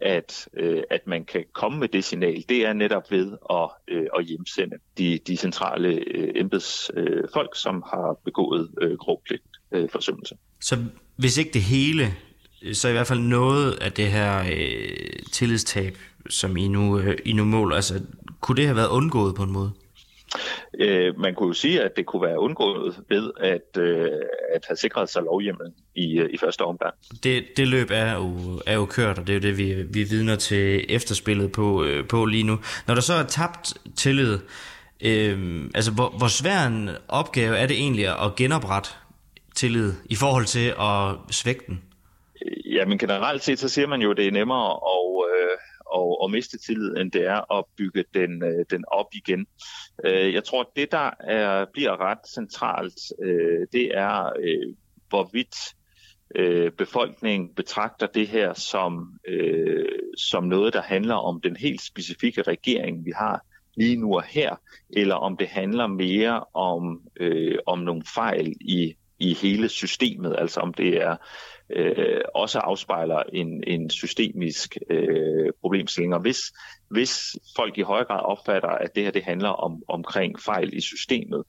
[0.00, 4.06] at, øh, at man kan komme med det signal, det er netop ved at, øh,
[4.18, 10.36] at hjemsende de, de centrale øh, embedsfolk, øh, som har begået øh, grovpligt øh, forsømmelse.
[10.60, 10.84] Så
[11.16, 12.14] hvis ikke det hele,
[12.62, 15.98] øh, så i hvert fald noget af det her øh, tillidstab,
[16.30, 18.02] som I nu, øh, I nu måler, altså
[18.40, 19.70] kunne det have været undgået på en måde?
[20.80, 24.10] Øh, man kunne jo sige, at det kunne være undgået ved at, øh,
[24.54, 26.94] at have sikret sig lovhjemmel i, øh, i første omgang.
[27.22, 30.02] Det, det løb er jo, er jo kørt, og det er jo det, vi, vi
[30.02, 32.58] vidner til efterspillet på, øh, på lige nu.
[32.86, 34.38] Når der så er tabt tillid,
[35.04, 38.90] øh, altså hvor, hvor svær en opgave er det egentlig at genoprette
[39.54, 41.82] tillid i forhold til at svække den?
[42.64, 45.05] Ja, men generelt set, så siger man jo, at det er nemmere at,
[45.92, 49.46] og, og miste tillid, end det er at bygge den, øh, den op igen.
[50.04, 54.74] Øh, jeg tror, at det, der er, bliver ret centralt, øh, det er, øh,
[55.08, 55.56] hvorvidt
[56.34, 59.84] øh, befolkningen betragter det her som, øh,
[60.18, 63.44] som noget, der handler om den helt specifikke regering, vi har
[63.76, 64.56] lige nu og her,
[64.90, 70.60] eller om det handler mere om, øh, om nogle fejl i, i hele systemet, altså
[70.60, 71.16] om det er
[71.70, 76.14] øh, også afspejler en, en systemisk øh, problemstilling.
[76.14, 76.38] Og hvis,
[76.90, 80.80] hvis folk i højere grad opfatter, at det her det handler om omkring fejl i
[80.80, 81.44] systemet,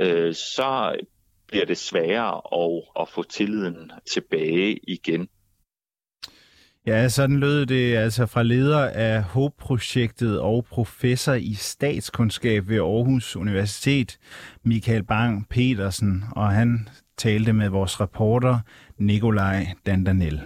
[0.00, 0.96] øh, så
[1.48, 5.28] bliver det sværere at, at få tilliden tilbage igen.
[6.86, 13.36] Ja, sådan lød det altså fra leder af HOPE-projektet og professor i statskundskab ved Aarhus
[13.36, 14.18] Universitet,
[14.64, 16.88] Michael Bang Petersen, og han
[17.22, 18.58] talte med vores reporter
[18.98, 20.40] Nikolaj Dandanel.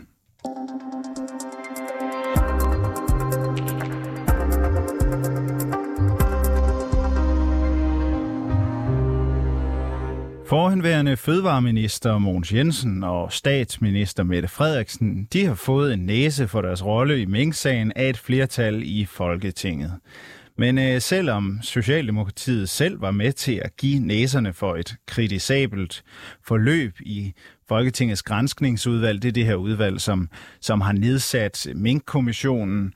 [10.46, 16.84] Forhenværende fødevareminister Mogens Jensen og statsminister Mette Frederiksen, de har fået en næse for deres
[16.84, 19.92] rolle i Mink-sagen af et flertal i Folketinget.
[20.58, 26.04] Men øh, selvom Socialdemokratiet selv var med til at give næserne for et kritisabelt
[26.44, 27.34] forløb i
[27.68, 30.28] Folketingets grænskningsudvalg, det er det her udvalg, som,
[30.60, 32.94] som har nedsat Mink-kommissionen,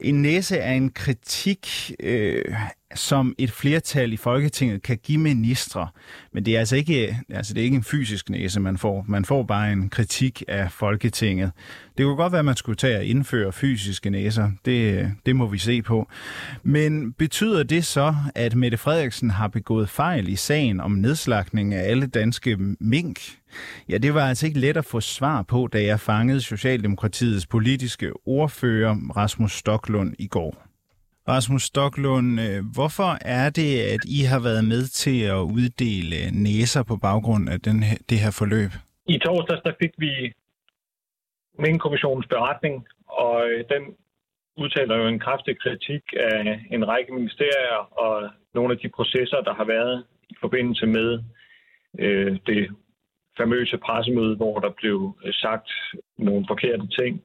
[0.00, 2.44] en næse er en kritik øh,
[2.94, 5.88] som et flertal i Folketinget kan give ministre.
[6.32, 9.04] Men det er altså ikke, altså det er ikke en fysisk næse, man får.
[9.08, 11.50] Man får bare en kritik af Folketinget.
[11.98, 14.50] Det kunne godt være, at man skulle tage at indføre fysiske næser.
[14.64, 16.08] Det, det må vi se på.
[16.62, 21.90] Men betyder det så, at Mette Frederiksen har begået fejl i sagen om nedslagning af
[21.90, 23.20] alle danske mink?
[23.88, 28.26] Ja, det var altså ikke let at få svar på, da jeg fangede Socialdemokratiets politiske
[28.26, 30.73] ordfører Rasmus Stoklund i går.
[31.28, 36.82] Rasmus Stoklund, øh, hvorfor er det, at I har været med til at uddele næser
[36.90, 38.70] på baggrund af den her, det her forløb?
[39.14, 40.12] I torsdags der fik vi
[41.58, 43.82] Mink-kommissionens beretning, og øh, den
[44.56, 49.54] udtaler jo en kraftig kritik af en række ministerier og nogle af de processer, der
[49.54, 51.22] har været i forbindelse med
[51.98, 52.70] øh, det
[53.38, 55.68] famøse pressemøde, hvor der blev øh, sagt
[56.18, 57.22] nogle forkerte ting,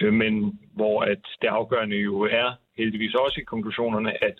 [0.00, 2.48] øh, men hvor at det afgørende jo er
[2.78, 4.38] heldigvis også i konklusionerne, at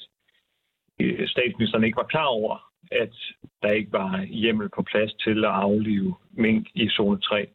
[1.01, 2.55] øh, statsministeren ikke var klar over,
[2.93, 3.15] at
[3.63, 7.47] der ikke var hjemmel på plads til at aflive mink i zone 3.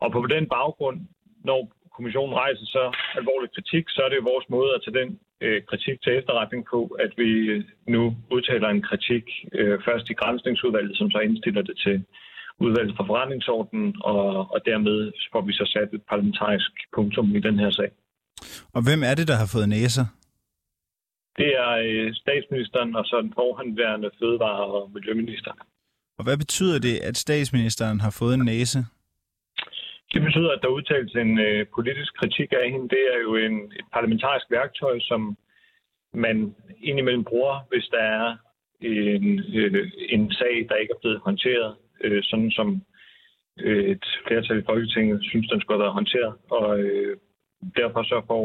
[0.00, 1.00] Og på den baggrund,
[1.44, 2.84] når kommissionen rejser så
[3.18, 6.80] alvorlig kritik, så er det vores måde at tage den øh, kritik til efterretning på,
[7.04, 11.76] at vi øh, nu udtaler en kritik øh, først i grænsningsudvalget, som så indstiller det
[11.78, 12.04] til
[12.60, 17.58] udvalget for forretningsordenen, og, og dermed får vi så sat et parlamentarisk punktum i den
[17.58, 17.90] her sag.
[18.74, 20.06] Og hvem er det, der har fået næser?
[21.36, 25.52] Det er øh, statsministeren og så den forhåndværende fødevare- og miljøminister.
[26.18, 28.78] Og hvad betyder det, at statsministeren har fået en næse?
[30.12, 32.88] Det betyder, at der udtales en øh, politisk kritik af hende.
[32.88, 35.36] Det er jo en, et parlamentarisk værktøj, som
[36.14, 38.36] man indimellem bruger, hvis der er
[38.80, 42.82] en, øh, en sag, der ikke er blevet håndteret, øh, sådan som
[43.60, 46.34] øh, et flertal i Folketinget synes, den skulle have været håndteret.
[46.50, 47.16] Og øh,
[47.76, 48.44] derfor så får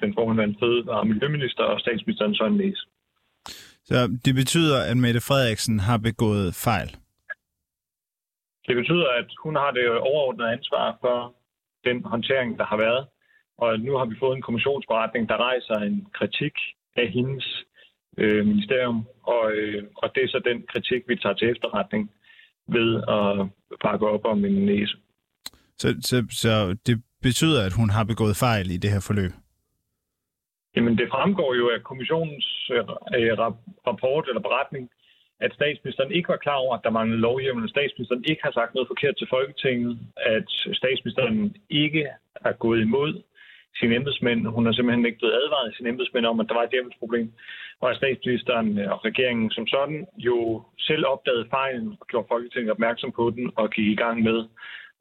[0.00, 2.84] den forhåndværende fødevare- og miljøminister og statsministeren så en næse.
[3.84, 6.90] Så det betyder, at Mette Frederiksen har begået fejl?
[8.68, 11.34] Det betyder, at hun har det overordnede ansvar for
[11.84, 13.06] den håndtering, der har været.
[13.58, 16.54] Og nu har vi fået en kommissionsberetning, der rejser en kritik
[16.96, 17.64] af hendes
[18.18, 19.06] øh, ministerium.
[19.22, 22.10] Og, øh, og det er så den kritik, vi tager til efterretning
[22.68, 23.48] ved at
[23.82, 24.96] bakke op om en næse.
[25.78, 29.32] Så, så, så det betyder, at hun har begået fejl i det her forløb?
[30.76, 32.84] Jamen, det fremgår jo af kommissionens øh,
[33.18, 33.32] øh
[33.88, 34.84] rapport eller beretning,
[35.44, 38.74] at statsministeren ikke var klar over, at der manglede lovhjemmel, at statsministeren ikke har sagt
[38.74, 39.92] noget forkert til Folketinget,
[40.34, 40.48] at
[40.80, 42.04] statsministeren ikke
[42.48, 43.12] er gået imod
[43.78, 44.46] sine embedsmænd.
[44.46, 47.32] Hun har simpelthen ikke blevet advaret af sine embedsmænd om, at der var et hjemmelsproblem.
[47.80, 52.70] Og at statsministeren øh, og regeringen som sådan jo selv opdagede fejlen og gjorde Folketinget
[52.70, 54.38] opmærksom på den og gik i gang med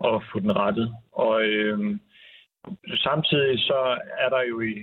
[0.09, 0.87] at få den rettet.
[1.11, 1.79] Og øh,
[3.07, 3.79] samtidig så
[4.23, 4.73] er der jo i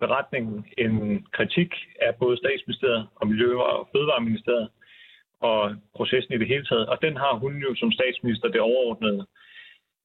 [0.00, 1.70] beretningen en kritik
[2.06, 4.68] af både statsministeriet og Miljø- og Fødevareministeriet
[5.40, 5.60] og
[5.96, 6.86] processen i det hele taget.
[6.86, 9.26] Og den har hun jo som statsminister det overordnede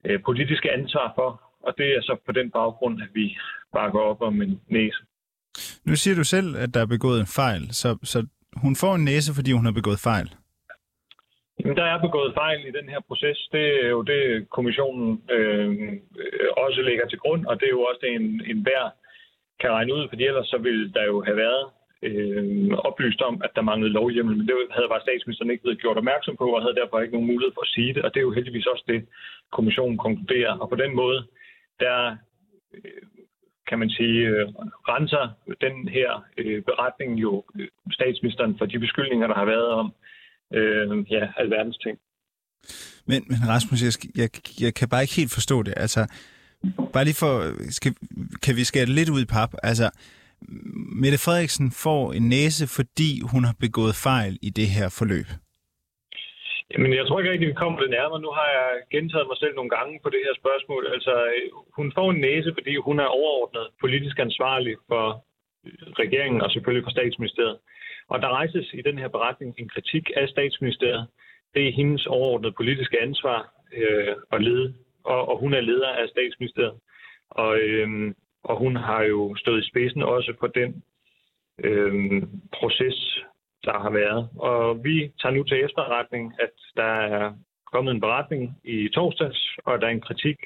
[0.05, 1.29] øh, politiske ansvar for.
[1.67, 3.37] Og det er så på den baggrund, at vi
[3.73, 5.01] bakker op om en næse.
[5.85, 9.05] Nu siger du selv, at der er begået en fejl, så, så hun får en
[9.05, 10.35] næse, fordi hun har begået fejl.
[11.63, 13.49] Jamen, der er begået fejl i den her proces.
[13.51, 15.71] Det er jo det, kommissionen øh,
[16.57, 18.91] også lægger til grund, og det er jo også det, en, en værd
[19.59, 21.63] kan regne ud, fordi ellers så ville der jo have været
[22.07, 25.97] øh, oplyst om, at der manglede lovhjemmel, men det havde bare statsministeren ikke blevet gjort
[25.97, 28.27] opmærksom på, og havde derfor ikke nogen mulighed for at sige det, og det er
[28.29, 29.07] jo heldigvis også det,
[29.51, 30.53] kommissionen konkluderer.
[30.61, 31.19] Og på den måde,
[31.79, 32.17] der
[32.73, 33.01] øh,
[33.67, 34.47] kan man sige, øh,
[34.93, 35.25] renser
[35.61, 40.11] den her øh, beretning jo øh, statsministeren for de beskyldninger, der har været om øh,
[41.09, 41.97] ja, alverdens ting.
[43.05, 44.29] Men, men Rasmus, jeg, jeg,
[44.61, 45.73] jeg kan bare ikke helt forstå det.
[45.77, 46.01] Altså,
[46.93, 47.33] bare lige for,
[47.71, 47.91] skal,
[48.43, 49.51] kan vi skære det lidt ud i pap?
[49.63, 49.87] Altså,
[51.01, 55.27] Mette Frederiksen får en næse, fordi hun har begået fejl i det her forløb.
[56.71, 58.21] Jamen, jeg tror ikke rigtig, vi kommer det nærmere.
[58.25, 60.83] Nu har jeg gentaget mig selv nogle gange på det her spørgsmål.
[60.95, 61.13] Altså,
[61.77, 65.05] hun får en næse, fordi hun er overordnet politisk ansvarlig for
[66.03, 67.57] regeringen og selvfølgelig for statsministeriet.
[68.11, 71.07] Og der rejses i den her beretning en kritik af statsministeriet.
[71.53, 76.09] Det er hendes overordnede politiske ansvar øh, at lede, og, og hun er leder af
[76.09, 76.79] statsministeriet.
[77.29, 80.83] Og, øh, og hun har jo stået i spidsen også på den
[81.63, 83.19] øh, proces,
[83.65, 84.29] der har været.
[84.35, 87.33] Og vi tager nu til efterretning, at der er
[87.71, 90.37] kommet en beretning i torsdags, og der er en kritik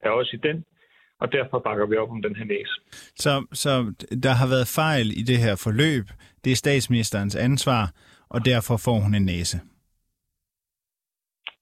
[0.00, 0.64] af også i den,
[1.20, 2.74] og derfor bakker vi op om den her næse.
[3.16, 3.70] Så, så
[4.22, 6.06] der har været fejl i det her forløb.
[6.44, 7.92] Det er statsministerens ansvar,
[8.28, 9.56] og derfor får hun en næse.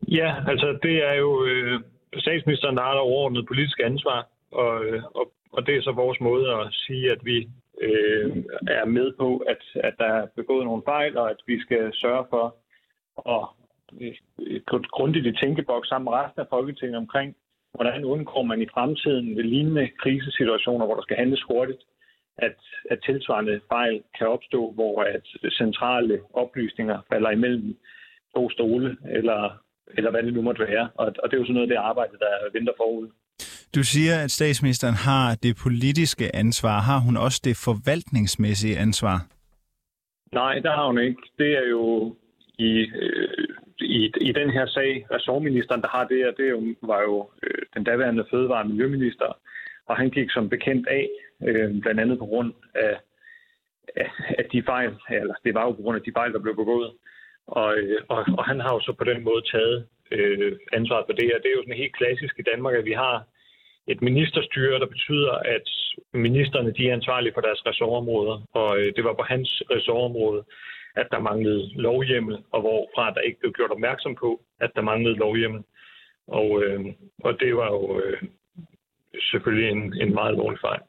[0.08, 1.80] Ja, altså det er jo øh,
[2.18, 6.20] statsministeren, der har der overordnet politisk ansvar, og, øh, og, og det er så vores
[6.20, 7.48] måde at sige, at vi
[7.80, 8.36] øh,
[8.68, 12.26] er med på, at, at der er begået nogle fejl, og at vi skal sørge
[12.30, 12.56] for
[13.34, 13.44] at
[14.66, 17.36] gå grundigt i tænkeboks sammen med resten af Folketinget omkring,
[17.74, 21.82] hvordan undgår man i fremtiden ved lignende krisesituationer, hvor der skal handles hurtigt,
[22.38, 22.58] at,
[22.90, 27.76] at tilsvarende fejl kan opstå, hvor at centrale oplysninger falder imellem
[28.34, 29.58] to stole, eller,
[29.96, 30.88] eller hvad det nu måtte være.
[30.94, 33.08] Og, og det er jo sådan noget af det arbejde, der venter forud.
[33.74, 36.80] Du siger, at statsministeren har det politiske ansvar.
[36.80, 39.26] Har hun også det forvaltningsmæssige ansvar?
[40.32, 41.22] Nej, det har hun ikke.
[41.38, 42.16] Det er jo
[42.58, 42.72] i,
[43.02, 43.48] øh,
[43.80, 47.62] i, i den her sag, ressortministeren, der har det, her, det jo, var jo øh,
[47.74, 49.38] den daværende fødevare- og miljøminister,
[49.86, 51.08] og han gik som bekendt af,
[51.48, 52.96] øh, blandt andet på grund af,
[53.96, 56.56] af, af de fejl, eller det var jo på grund af de fejl, der blev
[56.56, 56.92] begået.
[57.46, 61.12] Og, øh, og, og han har jo så på den måde taget øh, ansvaret for
[61.12, 63.24] det, og det er jo sådan helt klassisk i Danmark, at vi har
[63.86, 65.68] et ministerstyre, der betyder, at
[66.12, 70.44] ministerne de er ansvarlige for deres ressortområder, og øh, det var på hans ressortområde,
[70.96, 75.16] at der manglede lovhjemmel, og hvorfra der ikke blev gjort opmærksom på, at der manglede
[75.16, 75.62] lovhjemmel.
[76.26, 76.80] Og, øh,
[77.18, 78.22] og det var jo øh,
[79.20, 80.80] selvfølgelig en, en meget alvorlig fejl.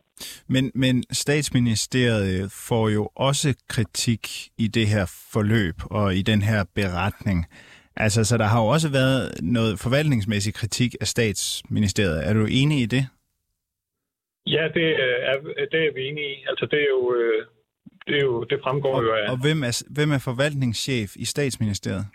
[0.48, 4.28] Men, men statsministeriet får jo også kritik
[4.58, 7.46] i det her forløb og i den her beretning.
[7.96, 12.28] Altså, så der har jo også været noget forvaltningsmæssig kritik af statsministeriet.
[12.28, 13.08] Er du enig i det?
[14.48, 14.88] Ja, det
[15.32, 15.36] er,
[15.72, 16.46] det er vi enige i.
[16.50, 17.46] Altså, det er jo, øh,
[18.08, 19.32] det, er jo, det fremgår og, jo af...
[19.32, 22.06] Og hvem er, hvem er forvaltningschef i statsministeriet?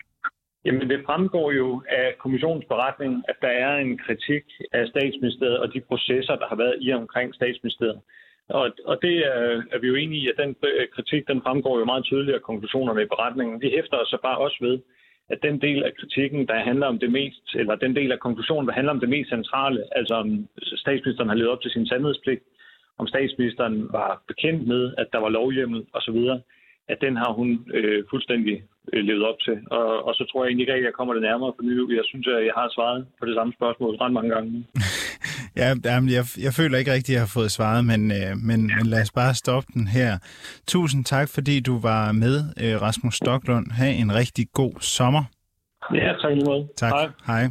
[0.65, 5.73] Jamen, det fremgår jo af kommissionens beretning, at der er en kritik af statsministeriet og
[5.73, 7.99] de processer, der har været i omkring statsministeriet.
[8.49, 10.55] Og, og det er, er vi jo enige i, at den
[10.95, 13.61] kritik den fremgår jo meget tydeligt af konklusionerne i beretningen.
[13.61, 14.79] Vi hæfter os så bare også ved,
[15.29, 18.67] at den del af kritikken, der handler om det mest, eller den del af konklusionen,
[18.67, 20.47] der handler om det mest centrale, altså om
[20.83, 22.43] statsministeren har levet op til sin sandhedspligt,
[23.01, 26.19] om statsministeren var bekendt med, at der var lovhjemmel osv.,
[26.91, 28.55] at den har hun øh, fuldstændig
[28.93, 29.57] øh, levet op til.
[29.77, 31.83] Og, og så tror jeg egentlig ikke, at jeg kommer det nærmere, for nu.
[31.99, 34.49] Jeg synes, at jeg har svaret på det samme spørgsmål ret mange gange.
[35.59, 38.59] ja, jamen, jeg, jeg føler ikke rigtigt, at jeg har fået svaret, men, øh, men,
[38.77, 40.11] men lad os bare stoppe den her.
[40.73, 43.67] Tusind tak, fordi du var med, øh, Rasmus Stocklund.
[43.79, 45.23] Ha' en rigtig god sommer.
[45.93, 46.63] Ja, tak lige måde.
[46.77, 46.93] Tak.
[46.93, 47.07] Hej.
[47.31, 47.43] Hej.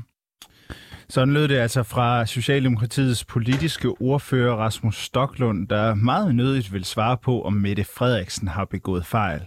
[1.11, 7.17] Sådan lød det altså fra Socialdemokratiets politiske ordfører Rasmus Stoklund, der meget nødigt vil svare
[7.17, 9.41] på, om Mette Frederiksen har begået fejl.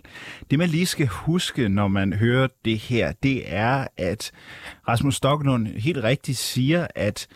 [0.52, 4.32] Det man lige skal huske, når man hører det her, det er, at
[4.88, 7.28] Rasmus Stoklund helt rigtigt siger, at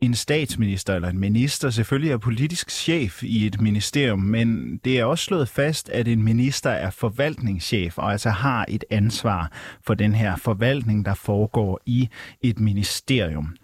[0.00, 5.04] en statsminister eller en minister selvfølgelig er politisk chef i et ministerium, men det er
[5.04, 9.52] også slået fast, at en minister er forvaltningschef og altså har et ansvar
[9.86, 12.08] for den her forvaltning, der foregår i
[12.42, 13.56] et ministerium.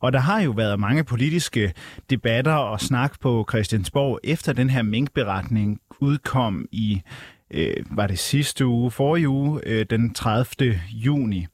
[0.00, 1.72] Og der har jo været mange politiske
[2.10, 7.02] debatter og snak på Christiansborg efter den her minkberetning udkom i
[7.50, 10.80] øh, var det sidste uge, forrige uge, øh, den 30.
[10.90, 11.46] juni.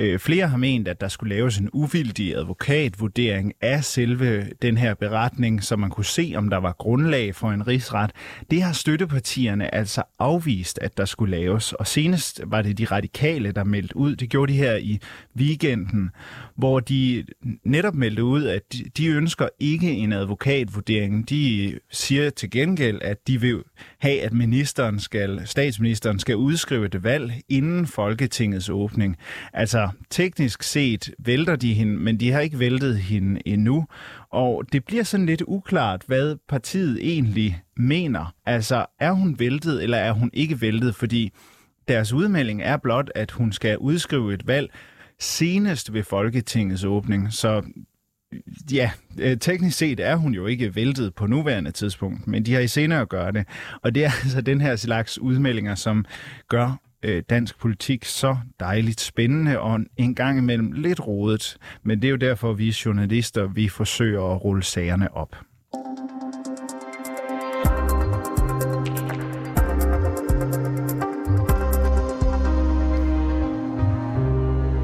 [0.00, 4.94] Øh, flere har ment, at der skulle laves en uvildig advokatvurdering af selve den her
[4.94, 8.10] beretning, så man kunne se, om der var grundlag for en rigsret.
[8.50, 11.72] Det har støttepartierne altså afvist, at der skulle laves.
[11.72, 14.16] Og senest var det de radikale, der meldte ud.
[14.16, 14.98] Det gjorde de her i
[15.36, 16.10] weekenden,
[16.56, 17.24] hvor de
[17.64, 21.28] netop meldte ud, at de ønsker ikke en advokatvurdering.
[21.30, 23.62] De siger til gengæld, at de vil
[23.98, 29.16] have, at ministeren skal, statsministeren skal udskrive et valg inden Folketingets åbning.
[29.52, 33.86] Altså Altså, teknisk set vælter de hende, men de har ikke væltet hende endnu.
[34.30, 38.34] Og det bliver sådan lidt uklart, hvad partiet egentlig mener.
[38.46, 40.94] Altså, er hun væltet, eller er hun ikke væltet?
[40.94, 41.32] Fordi
[41.88, 44.70] deres udmelding er blot, at hun skal udskrive et valg
[45.18, 47.32] senest ved Folketingets åbning.
[47.32, 47.62] Så
[48.72, 52.60] ja, øh, teknisk set er hun jo ikke væltet på nuværende tidspunkt, men de har
[52.60, 53.46] i senere at gøre det.
[53.82, 56.04] Og det er altså den her slags udmeldinger, som
[56.48, 61.56] gør øh, dansk politik så dejligt spændende og en gang imellem lidt rodet.
[61.82, 65.36] Men det er jo derfor, vi journalister, vi forsøger at rulle sagerne op.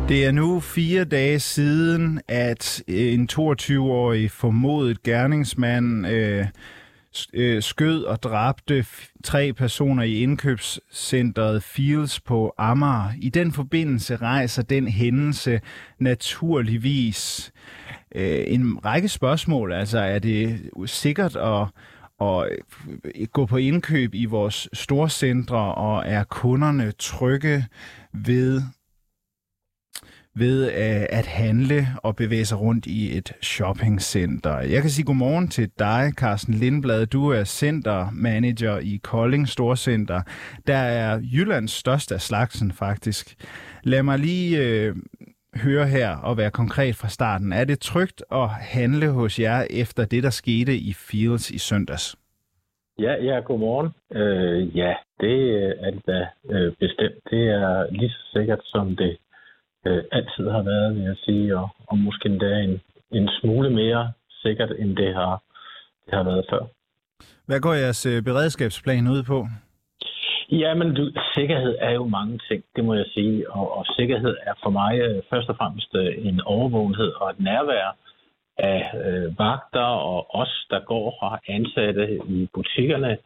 [0.09, 6.47] Det er nu fire dage siden, at en 22-årig formodet gerningsmand øh,
[7.35, 8.87] øh, skød og dræbte
[9.25, 13.13] tre personer i indkøbscentret Fields på Amager.
[13.21, 15.61] I den forbindelse rejser den hændelse
[15.99, 17.53] naturligvis
[18.15, 19.73] øh, en række spørgsmål.
[19.73, 21.67] Altså er det sikkert at
[22.21, 22.49] at
[23.15, 27.67] øh, gå på indkøb i vores storcentre, og er kunderne trygge
[28.13, 28.63] ved
[30.35, 34.59] ved øh, at handle og bevæge sig rundt i et shoppingcenter.
[34.59, 37.07] Jeg kan sige godmorgen til dig, Carsten Lindblad.
[37.07, 40.21] Du er centermanager i Kolding Storcenter.
[40.67, 43.25] Der er Jyllands største af slagsen faktisk.
[43.85, 44.97] Lad mig lige øh,
[45.57, 47.53] høre her og være konkret fra starten.
[47.53, 52.17] Er det trygt at handle hos jer efter det, der skete i Fields i søndags?
[52.99, 53.91] Ja, ja, godmorgen.
[54.13, 55.37] Øh, ja, det
[55.85, 57.19] er det da øh, bestemt.
[57.31, 59.17] Det er lige så sikkert, som det
[59.87, 62.81] øh, altid har været, vil jeg sige, og, og måske endda en,
[63.13, 64.13] en smule mere
[64.43, 65.43] sikkert, end det har,
[66.07, 66.63] det har været før.
[67.47, 69.47] Hvad går jeres øh, beredskabsplan ud på?
[70.51, 73.51] Jamen, du, sikkerhed er jo mange ting, det må jeg sige.
[73.51, 77.41] Og, og sikkerhed er for mig øh, først og fremmest øh, en overvågenhed og et
[77.41, 77.97] nærvær
[78.59, 83.19] af øh, vagter og os, der går og ansatte i butikkerne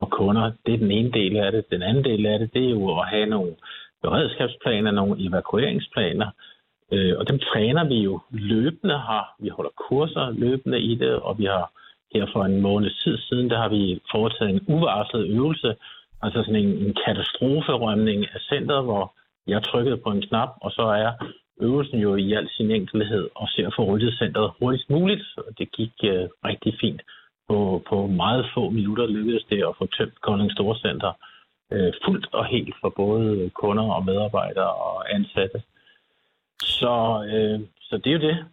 [0.00, 0.52] og kunder.
[0.66, 1.70] Det er den ene del af det.
[1.70, 3.52] Den anden del af det, det er jo at have nogle
[4.02, 6.28] beredskabsplaner, nogle evakueringsplaner,
[6.92, 9.24] øh, og dem træner vi jo løbende her.
[9.38, 11.72] Vi holder kurser løbende i det, og vi har
[12.14, 15.74] her for en måned tid siden, der har vi foretaget en uvarslet øvelse,
[16.22, 19.14] altså sådan en, en katastroferømning af centret, hvor
[19.46, 21.12] jeg trykkede på en knap, og så er
[21.60, 25.22] øvelsen jo i al sin enkelhed og ser for ryddet centret hurtigst muligt.
[25.36, 27.02] Og det gik øh, rigtig fint.
[27.48, 31.12] På, på meget få minutter lykkedes det at få tømt Kolding Storcenter
[31.72, 35.62] øh, fuldt og helt for både kunder og medarbejdere og ansatte.
[36.60, 36.94] Så,
[37.32, 38.44] øh, så det er jo det.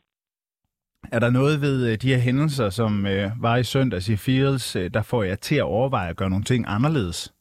[1.12, 4.76] Er der noget ved øh, de her hændelser, som øh, var i søndags i Fields,
[4.76, 7.34] øh, der får jeg til at overveje at gøre nogle ting anderledes?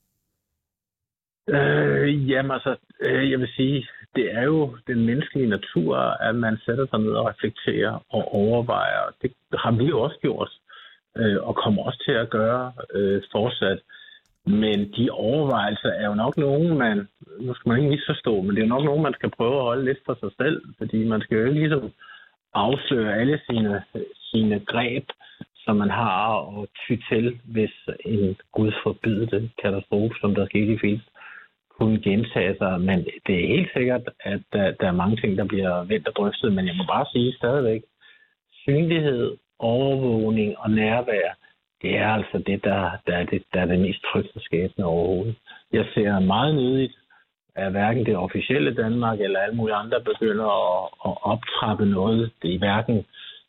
[1.48, 6.58] Øh, jamen altså, øh, jeg vil sige, det er jo den menneskelige natur, at man
[6.64, 9.02] sætter sig ned og reflekterer og overvejer.
[9.22, 10.50] Det har vi også gjort,
[11.16, 13.80] øh, og kommer også til at gøre øh, fortsat.
[14.48, 17.08] Men de overvejelser er jo nok nogen, man,
[17.40, 19.62] nu skal man ikke misforstå, men det er jo nok nogen, man skal prøve at
[19.62, 21.92] holde lidt for sig selv, fordi man skal jo ikke ligesom
[22.54, 23.82] afsløre alle sine,
[24.30, 25.04] sine greb,
[25.64, 27.74] som man har og ty til, hvis
[28.04, 31.02] en gud forbyde katastrofe, som der skete i Fils,
[31.78, 32.80] kunne gentage sig.
[32.80, 36.14] Men det er helt sikkert, at der, der er mange ting, der bliver vendt og
[36.16, 37.82] drøftet, men jeg må bare sige stadigvæk,
[38.52, 41.28] synlighed, overvågning og nærvær,
[41.82, 44.04] det er altså det, der, der, er, det, der er det mest
[44.36, 45.34] skabende overhovedet.
[45.72, 46.96] Jeg ser meget nødigt,
[47.56, 52.30] at hverken det officielle Danmark eller alle mulige andre begynder at, at optrappe noget.
[52.42, 53.06] Det er hverken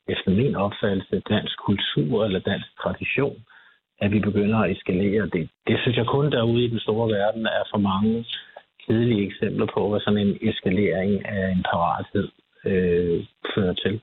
[0.08, 3.38] efter min opfattelse dansk kultur eller dansk tradition,
[4.02, 5.30] at vi begynder at eskalere.
[5.34, 8.26] Det, det synes jeg kun derude i den store verden er for mange
[8.86, 12.30] kedelige eksempler på, hvad sådan en eskalering af en parathed
[12.66, 13.26] øh,
[13.56, 14.02] fører til.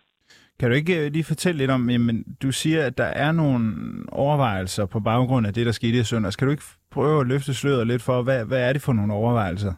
[0.59, 3.64] Kan du ikke øh, lige fortælle lidt om, jamen, du siger, at der er nogle
[4.12, 6.36] overvejelser på baggrund af det, der skete i søndags.
[6.36, 9.14] Kan du ikke prøve at løfte sløret lidt for, hvad, hvad er det for nogle
[9.14, 9.72] overvejelser?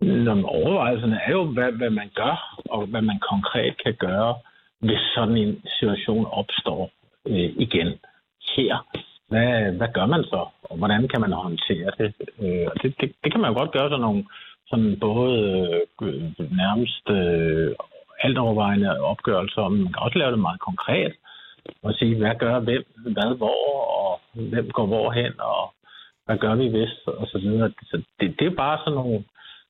[0.00, 4.34] Nå, overvejelserne er jo, hvad, hvad man gør, og hvad man konkret kan gøre,
[4.80, 6.90] hvis sådan en situation opstår
[7.26, 7.88] øh, igen
[8.56, 8.86] her.
[9.28, 12.14] Hvad, hvad gør man så, og hvordan kan man håndtere det?
[12.42, 13.12] Øh, det, det?
[13.24, 14.24] Det kan man jo godt gøre sådan nogle
[14.70, 15.32] sådan både
[16.02, 17.70] øh, nærmest øh,
[18.20, 21.12] altovervejende opgørelser og Man kan også lave det meget konkret
[21.82, 23.60] og sige, hvad gør hvem, hvad hvor,
[24.02, 25.74] og hvem går hvor hen, og
[26.24, 27.72] hvad gør vi hvis, og så videre.
[27.82, 29.24] Så det, det er bare sådan nogle,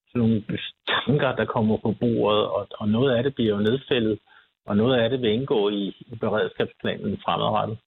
[0.08, 0.42] sådan nogle
[0.88, 4.18] tanker, der kommer på bordet, og, og noget af det bliver jo nedfældet,
[4.66, 5.82] og noget af det vil indgå i,
[6.12, 7.78] i beredskabsplanen fremadrettet.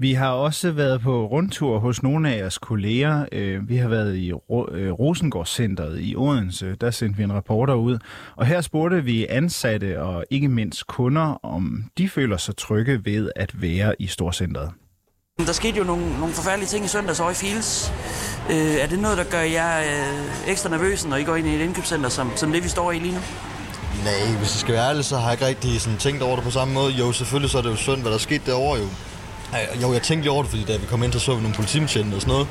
[0.00, 3.24] Vi har også været på rundtur hos nogle af jeres kolleger.
[3.32, 4.36] Øh, vi har været i øh,
[4.92, 6.74] Rosengårdscenteret i Odense.
[6.80, 7.98] Der sendte vi en reporter ud.
[8.36, 13.30] Og her spurgte vi ansatte og ikke mindst kunder, om de føler sig trygge ved
[13.36, 14.70] at være i Storcenteret.
[15.46, 17.92] Der skete jo nogle, nogle forfærdelige ting i søndags over i Fields.
[18.50, 21.54] Øh, er det noget, der gør jer øh, ekstra nervøse, når I går ind i
[21.54, 23.20] et indkøbscenter, som, som det vi står i lige nu?
[24.04, 26.44] Nej, hvis jeg skal være ærlig, så har jeg ikke rigtig sådan tænkt over det
[26.44, 26.92] på samme måde.
[26.92, 28.86] Jo, selvfølgelig så er det jo synd, hvad der skete derovre jo.
[29.82, 31.54] Jo, jeg tænkte lige over det, fordi da vi kom ind, så så vi nogle
[31.54, 32.48] politibetjente og sådan noget.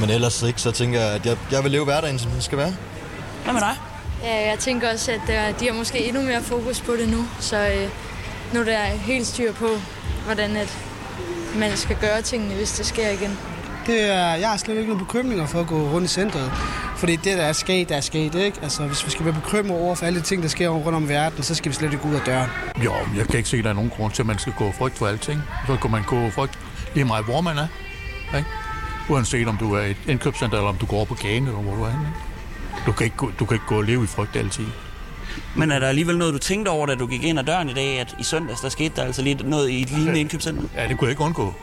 [0.00, 2.58] Men ellers ikke, så tænker jeg, at jeg, jeg vil leve hverdagen, som den skal
[2.58, 2.74] være.
[3.44, 3.76] Hvad med dig?
[4.22, 7.24] Ja, jeg tænker også, at øh, de har måske endnu mere fokus på det nu.
[7.40, 7.88] Så øh,
[8.54, 9.68] nu er der helt styr på,
[10.24, 10.78] hvordan at
[11.56, 13.38] man skal gøre tingene, hvis det sker igen.
[13.86, 16.52] Det er, jeg har slet ikke nogen bekymringer for at gå rundt i centret.
[17.02, 18.58] Fordi det, der er sket, der er sket, ikke?
[18.62, 21.08] Altså, hvis vi skal være bekymret over for alle de ting, der sker rundt om
[21.08, 22.50] verden, så skal vi slet ikke ud af døren.
[22.84, 24.72] Jo, jeg kan ikke se, at der er nogen grund til, at man skal gå
[24.72, 25.40] frygt for alting.
[25.66, 26.58] Så kan man gå frygt
[26.94, 27.66] lige meget, hvor man er.
[28.36, 28.48] Ikke?
[29.08, 31.74] Uanset om du er i et indkøbscenter, eller om du går på gaden, eller hvor
[31.74, 32.12] du er henne.
[32.86, 34.66] Du kan ikke, gå, du kan ikke gå og leve i frygt altid.
[35.56, 37.74] Men er der alligevel noget, du tænkte over, da du gik ind ad døren i
[37.74, 40.62] dag, at i søndags, der skete der altså lidt noget i et lignende indkøbscenter?
[40.76, 41.54] Ja, det kunne jeg ikke undgå.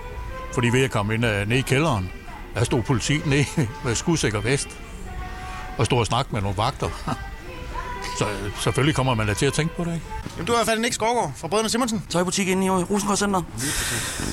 [0.54, 2.12] Fordi ved at komme ind uh, ned i kælderen,
[2.56, 3.46] der stod politi ned
[3.86, 4.80] med skudsikker vest
[5.80, 6.90] og stod og snakke med nogle vagter.
[8.18, 10.06] Så øh, selvfølgelig kommer man da til at tænke på det, ikke?
[10.36, 12.04] Jamen, du er i hvert fald Nick Skovgaard fra Brødrene Simonsen.
[12.10, 13.42] Tøjbutik inde i Rosengård Center.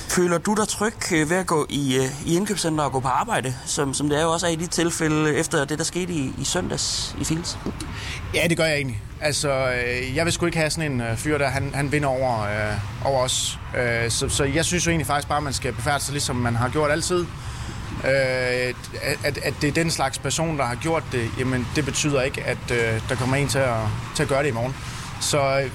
[0.09, 3.09] Føler du dig tryg øh, ved at gå i, øh, i indkøbscenter og gå på
[3.09, 6.13] arbejde, som, som det er jo også er i de tilfælde efter det, der skete
[6.13, 7.59] i, i søndags i Fils?
[8.35, 9.03] Ja, det gør jeg egentlig.
[9.21, 9.53] Altså,
[10.15, 13.21] jeg vil sgu ikke have sådan en fyr, der han, han vinder over, øh, over
[13.21, 13.59] os.
[13.79, 16.37] Øh, så, så jeg synes jo egentlig faktisk bare, at man skal befærde sig, ligesom
[16.37, 17.27] man har gjort altid.
[18.05, 18.75] Øh,
[19.25, 22.45] at, at det er den slags person, der har gjort det, jamen det betyder ikke,
[22.45, 23.77] at øh, der kommer en til at,
[24.15, 24.77] til at gøre det i morgen.
[25.21, 25.71] Så øh,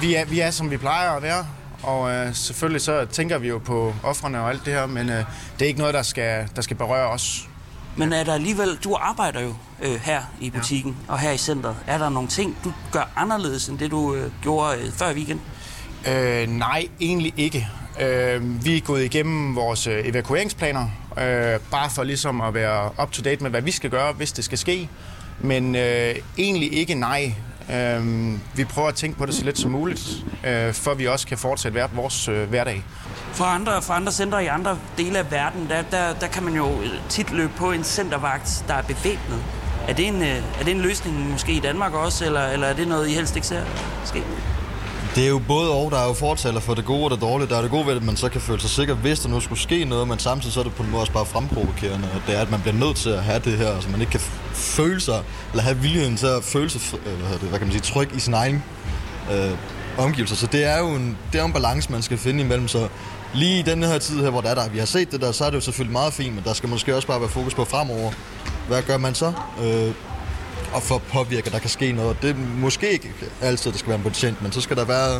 [0.00, 1.46] vi, er, vi er, som vi plejer at være,
[1.82, 5.24] og øh, selvfølgelig så tænker vi jo på offrene og alt det her, men øh,
[5.58, 7.48] det er ikke noget, der skal, der skal berøre os.
[7.96, 11.12] Men er der alligevel, du arbejder jo øh, her i butikken ja.
[11.12, 11.76] og her i centret.
[11.86, 15.14] Er der nogle ting, du gør anderledes end det, du øh, gjorde øh, før i
[15.14, 15.40] weekend?
[16.08, 17.68] Øh, nej, egentlig ikke.
[18.00, 23.10] Øh, vi er gået igennem vores øh, evakueringsplaner, øh, bare for ligesom at være up
[23.12, 24.88] to date med, hvad vi skal gøre, hvis det skal ske.
[25.40, 27.34] Men øh, egentlig ikke nej.
[27.72, 31.26] Øh, vi prøver at tænke på det så lidt som muligt, øh, for vi også
[31.26, 32.84] kan fortsætte hvert vores øh, hverdag.
[33.32, 36.54] For andre, for andre centre i andre dele af verden, der, der, der kan man
[36.54, 36.68] jo
[37.08, 39.44] tit løbe på en centervagt, der er bevæbnet.
[39.88, 40.28] Er det en, øh,
[40.60, 43.36] er det en løsning måske i Danmark også, eller, eller er det noget, I helst
[43.36, 43.64] ikke ser
[44.04, 44.22] ske?
[45.14, 47.48] Det er jo både og, der er jo fortaler for det gode og det dårlige.
[47.48, 49.40] Der er det gode ved, at man så kan føle sig sikker, hvis der nu
[49.40, 52.08] skulle ske noget, men samtidig så er det på en måde også bare fremprovokerende.
[52.14, 54.10] Og det er, at man bliver nødt til at have det her, så man ikke
[54.10, 54.20] kan
[54.52, 57.72] føle sig, eller have viljen til at føle sig, øh, hvad, det, hvad kan man
[57.72, 58.62] sige, tryg i sin egen
[59.32, 59.50] øh,
[59.98, 60.36] omgivelser.
[60.36, 62.68] Så det er jo en, det er en balance, man skal finde imellem.
[62.68, 62.88] Så
[63.34, 65.32] lige i den her tid her, hvor der er der, vi har set det der,
[65.32, 67.54] så er det jo selvfølgelig meget fint, men der skal måske også bare være fokus
[67.54, 68.12] på fremover.
[68.68, 69.32] Hvad gør man så?
[69.62, 69.94] Øh,
[70.76, 72.14] og for at påvirke, at der kan ske noget.
[72.22, 73.08] Det er måske ikke
[73.48, 75.12] altid, det skal være en betjent, men så skal der være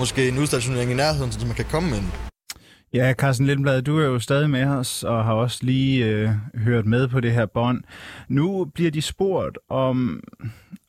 [0.00, 2.08] måske en udstationering i nærheden, så man kan komme ind.
[2.94, 6.28] Ja, Carsten Lindblad, du er jo stadig med os og har også lige øh,
[6.66, 7.80] hørt med på det her bånd.
[8.28, 10.22] Nu bliver de spurgt om,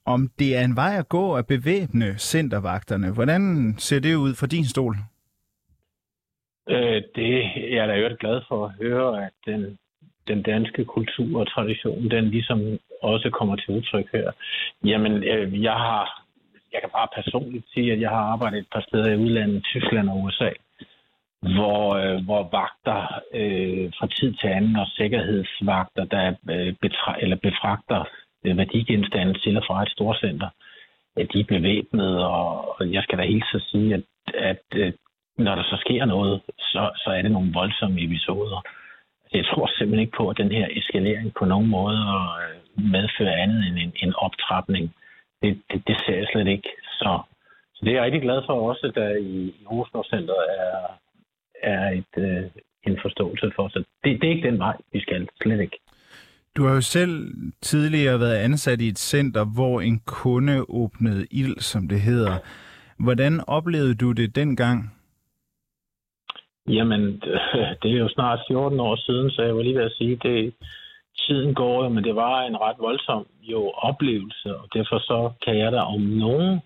[0.05, 3.11] om det er en vej at gå at bevæbne centervagterne.
[3.11, 4.95] Hvordan ser det ud fra din stol?
[6.69, 7.31] Øh, det
[7.73, 9.77] jeg er da jo glad for at høre, at den,
[10.27, 12.59] den danske kultur og tradition, den ligesom
[13.01, 14.31] også kommer til udtryk her.
[14.85, 16.23] Jamen, øh, jeg har,
[16.73, 20.09] jeg kan bare personligt sige, at jeg har arbejdet et par steder i udlandet, Tyskland
[20.09, 20.49] og USA,
[21.41, 27.35] hvor, øh, hvor vagter øh, fra tid til anden og sikkerhedsvagter, der øh, betra- eller
[27.35, 28.03] befragter
[28.45, 30.49] øh, værdigenstande til og fra et storcenter,
[31.17, 34.93] at de er bevæbnet, og, og jeg skal da helt så sige, at, at øh,
[35.37, 38.61] når der så sker noget, så, så er det nogle voldsomme episoder.
[39.33, 42.01] Jeg tror simpelthen ikke på, at den her eskalering på nogen måde
[42.43, 44.95] øh, medfører andet end en, en optrapning.
[45.41, 46.69] Det, det, det ser jeg slet ikke.
[46.99, 47.21] Så,
[47.73, 50.99] så det er jeg rigtig glad for også, der i, i Rosengård er,
[51.63, 52.43] er et, øh,
[52.88, 53.67] en forståelse for.
[53.67, 55.27] Så det, det er ikke den vej, vi skal.
[55.41, 55.77] Slet ikke.
[56.57, 61.57] Du har jo selv tidligere været ansat i et center, hvor en kunde åbnede ild,
[61.59, 62.38] som det hedder.
[62.99, 64.95] Hvordan oplevede du det dengang?
[66.67, 67.01] Jamen,
[67.82, 70.53] det er jo snart 14 år siden, så jeg var lige ved at sige, det
[71.18, 75.57] tiden går jo, men det var en ret voldsom jo oplevelse, og derfor så kan
[75.57, 76.62] jeg da om nogen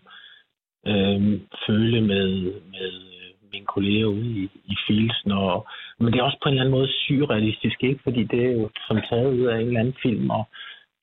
[0.88, 2.28] øh, føle med,
[2.74, 2.92] med
[3.22, 5.32] øh, mine kolleger ude i, i Fielsen.
[5.32, 5.68] Og,
[6.00, 8.04] men det er også på en eller anden måde surrealistisk, ikke?
[8.04, 10.44] fordi det er jo som taget ud af en eller anden film, og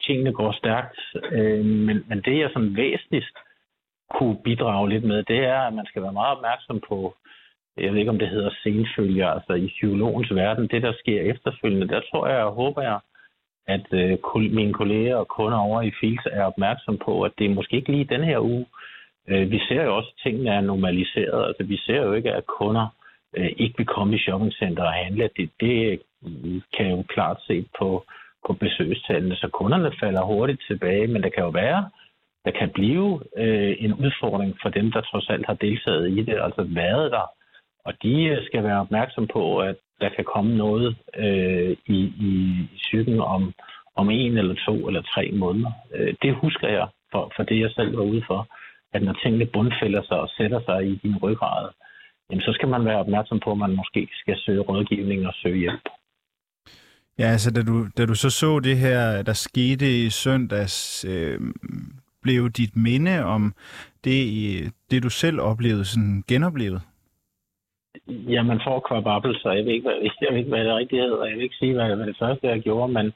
[0.06, 1.00] tingene går stærkt.
[1.32, 3.36] Øh, men, men det, jeg som væsentligst
[4.14, 7.14] kunne bidrage lidt med, det er, at man skal være meget opmærksom på
[7.76, 11.88] jeg ved ikke, om det hedder senfølger, altså i psykologens verden, det der sker efterfølgende,
[11.88, 12.98] der tror jeg og håber jeg,
[13.74, 14.18] at øh,
[14.58, 17.92] mine kolleger og kunder over i Fils er opmærksom på, at det er måske ikke
[17.92, 18.66] lige den her uge.
[19.28, 21.46] Øh, vi ser jo også, at tingene er normaliseret.
[21.46, 22.86] Altså, vi ser jo ikke, at kunder
[23.36, 25.30] øh, ikke vil komme i shoppingcenter og handle.
[25.36, 26.00] Det, det
[26.76, 28.04] kan jo klart se på,
[28.46, 31.90] på besøgstallene, så kunderne falder hurtigt tilbage, men det kan jo være,
[32.44, 36.38] der kan blive øh, en udfordring for dem, der trods alt har deltaget i det,
[36.42, 37.26] altså været der.
[37.84, 42.32] Og de øh, skal være opmærksom på, at der kan komme noget øh, i, i
[42.76, 43.52] psyken om,
[43.96, 45.72] om en eller to eller tre måneder.
[45.94, 48.48] Øh, det husker jeg for, for det, jeg selv var ude for,
[48.94, 51.68] at når tingene bundfælder sig og sætter sig i din ryggrad,
[52.30, 55.58] jamen, så skal man være opmærksom på, at man måske skal søge rådgivning og søge
[55.58, 55.86] hjælp.
[57.18, 61.40] Ja, altså da du, da du så så det her, der skete i søndags, øh,
[62.22, 63.54] blev dit minde om
[64.04, 64.20] det,
[64.90, 66.82] det du selv oplevede, sådan genoplevet?
[68.34, 69.50] Ja, man får kvababelser.
[69.50, 71.24] Jeg ved ikke, hvad, jeg ved ikke, hvad det rigtigt hedder.
[71.24, 73.06] Jeg vil ikke sige, hvad, hvad det første, jeg gjorde, men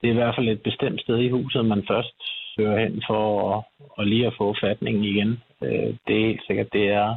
[0.00, 2.14] det er i hvert fald et bestemt sted i huset, man først
[2.54, 3.64] søger hen for at,
[3.98, 5.30] at lige at få fatningen igen.
[5.62, 7.16] Øh, det er helt sikkert, det er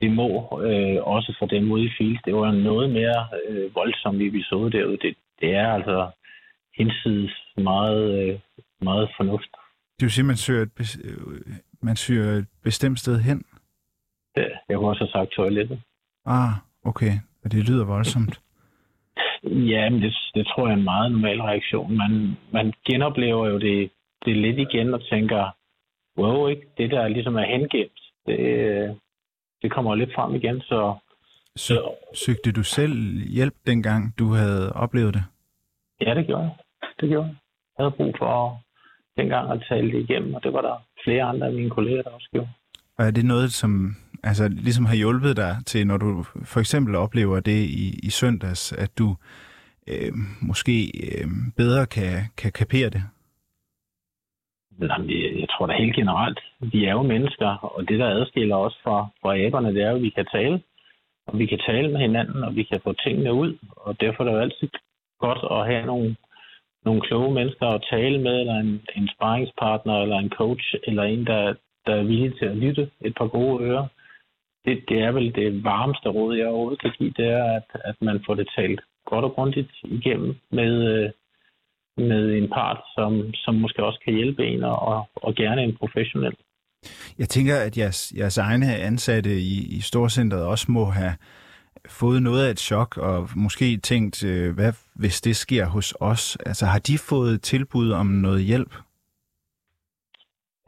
[0.00, 0.28] det må
[0.68, 2.18] øh, også for dem ude i Field.
[2.24, 4.96] Det var noget mere øh, voldsomt episode derude.
[4.96, 6.10] Det, det er altså
[6.78, 8.38] hinsides meget, øh,
[8.80, 9.50] meget fornuft.
[9.98, 13.44] Det vil sige, at man søger et, øh, man søger et bestemt sted hen?
[14.36, 15.80] Ja, jeg kunne også have sagt toilettet.
[16.26, 16.52] Ah,
[16.84, 17.12] okay.
[17.44, 18.40] Og det lyder voldsomt.
[19.44, 21.96] Ja, men det, det tror jeg er en meget normal reaktion.
[21.96, 23.90] Man, man genoplever jo det,
[24.24, 25.56] det lidt igen og tænker,
[26.18, 26.62] wow, ikke?
[26.78, 29.00] det der ligesom er hengemt, det,
[29.62, 30.60] det kommer lidt frem igen.
[30.60, 30.94] Så,
[31.56, 31.90] så...
[32.14, 32.94] Søgte du selv
[33.36, 35.24] hjælp dengang, du havde oplevet det?
[36.00, 36.52] Ja, det gjorde jeg.
[37.00, 37.36] Det gjorde jeg.
[37.78, 38.62] Jeg havde brug for
[39.16, 42.10] dengang at tale det igennem, og det var der flere andre af mine kolleger, der
[42.10, 42.48] også gjorde.
[42.98, 46.94] Og er det noget, som altså, ligesom har hjulpet dig til, når du for eksempel
[46.94, 49.16] oplever det i, i søndags, at du
[49.88, 50.12] øh,
[50.42, 53.02] måske øh, bedre kan, kan kapere det?
[54.80, 59.06] Jeg tror da helt generelt, vi er jo mennesker, og det, der adskiller os fra,
[59.22, 60.62] fra aberne, det er jo, at vi kan tale.
[61.26, 63.58] Og vi kan tale med hinanden, og vi kan få tingene ud.
[63.76, 64.68] Og derfor er det jo altid
[65.20, 66.16] godt at have nogle,
[66.84, 71.26] nogle kloge mennesker at tale med, eller en, en sparringspartner, eller en coach, eller en,
[71.26, 71.54] der,
[71.86, 73.86] der er villig til at lytte, et par gode ører.
[74.66, 77.96] Det, det er vel det varmeste råd, jeg overhovedet kan give, det er, at, at
[78.00, 81.10] man får det talt godt og grundigt igennem med, øh,
[82.06, 86.34] med en part, som, som måske også kan hjælpe en, og, og gerne en professionel.
[87.18, 91.14] Jeg tænker, at jeres, jeres egne ansatte i, i Storcenteret også må have
[91.88, 96.36] fået noget af et chok, og måske tænkt, øh, hvad hvis det sker hos os?
[96.46, 98.74] Altså, har de fået tilbud om noget hjælp?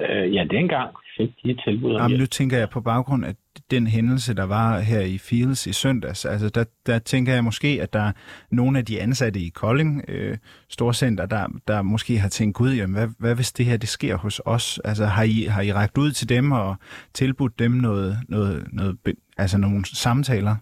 [0.00, 3.34] Øh, ja, dengang fik de tilbud om Jamen, nu tænker jeg på baggrund af
[3.70, 6.24] den hændelse, der var her i Fields i søndags.
[6.24, 8.12] Altså, der, der tænker jeg måske, at der er
[8.50, 10.36] nogle af de ansatte i Kolding øh,
[10.68, 14.16] Storcenter, der, der måske har tænkt, gud, jamen, hvad, hvad hvis det her det sker
[14.16, 14.80] hos os?
[14.84, 16.76] Altså, har I, har I rækket ud til dem og
[17.14, 18.96] tilbudt dem noget, noget, noget
[19.38, 20.56] altså nogle samtaler?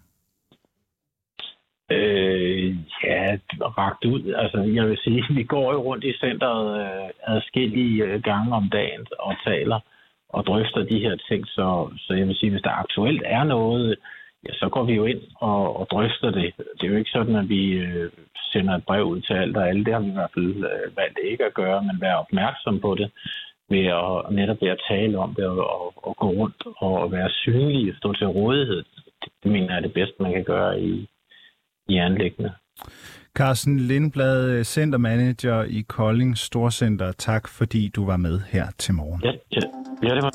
[1.91, 3.37] Øh, ja,
[3.79, 4.35] ragt ud.
[4.35, 8.69] Altså, jeg vil sige, vi går jo rundt i centret øh, adskillige øh, gange om
[8.71, 9.81] dagen og taler
[10.29, 11.47] og drøfter de her ting.
[11.47, 13.97] Så, så jeg vil sige, hvis der aktuelt er noget,
[14.45, 16.53] ja, så går vi jo ind og, og drøfter det.
[16.57, 18.11] Det er jo ikke sådan, at vi øh,
[18.53, 19.85] sender et brev ud til alt og alle.
[19.85, 22.95] Det har vi i hvert fald øh, valgt ikke at gøre, men være opmærksom på
[22.95, 23.11] det
[23.71, 27.31] ved at netop ved at tale om det og, og, og gå rundt og være
[27.31, 28.85] synlig og stå til rådighed.
[29.23, 31.09] Det, det mener jeg er det bedste, man kan gøre i,
[31.89, 32.53] i anlæggende.
[33.35, 37.13] Carsten Lindblad, centermanager i Kolding Storcenter.
[37.13, 39.21] Tak fordi du var med her til morgen.
[39.25, 40.33] Ja, ja ja det var.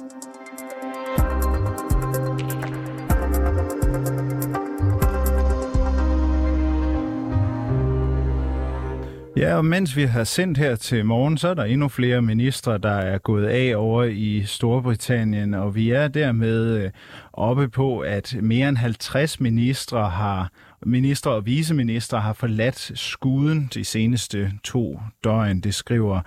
[9.37, 12.77] Ja, og mens vi har sendt her til morgen, så er der endnu flere ministre,
[12.77, 16.91] der er gået af over i Storbritannien, og vi er dermed øh,
[17.33, 20.49] oppe på, at mere end 50 ministre har
[20.85, 26.21] Minister og viceminister har forladt skuden de seneste to døgn, det skriver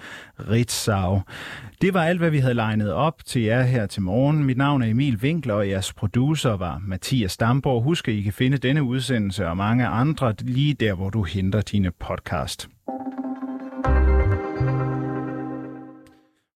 [0.50, 1.20] Ritzau.
[1.80, 4.44] Det var alt, hvad vi havde legnet op til jer her til morgen.
[4.44, 7.82] Mit navn er Emil Winkler, og jeres producer var Mathias Damborg.
[7.82, 11.60] Husk, at I kan finde denne udsendelse og mange andre lige der, hvor du henter
[11.60, 12.68] dine podcast.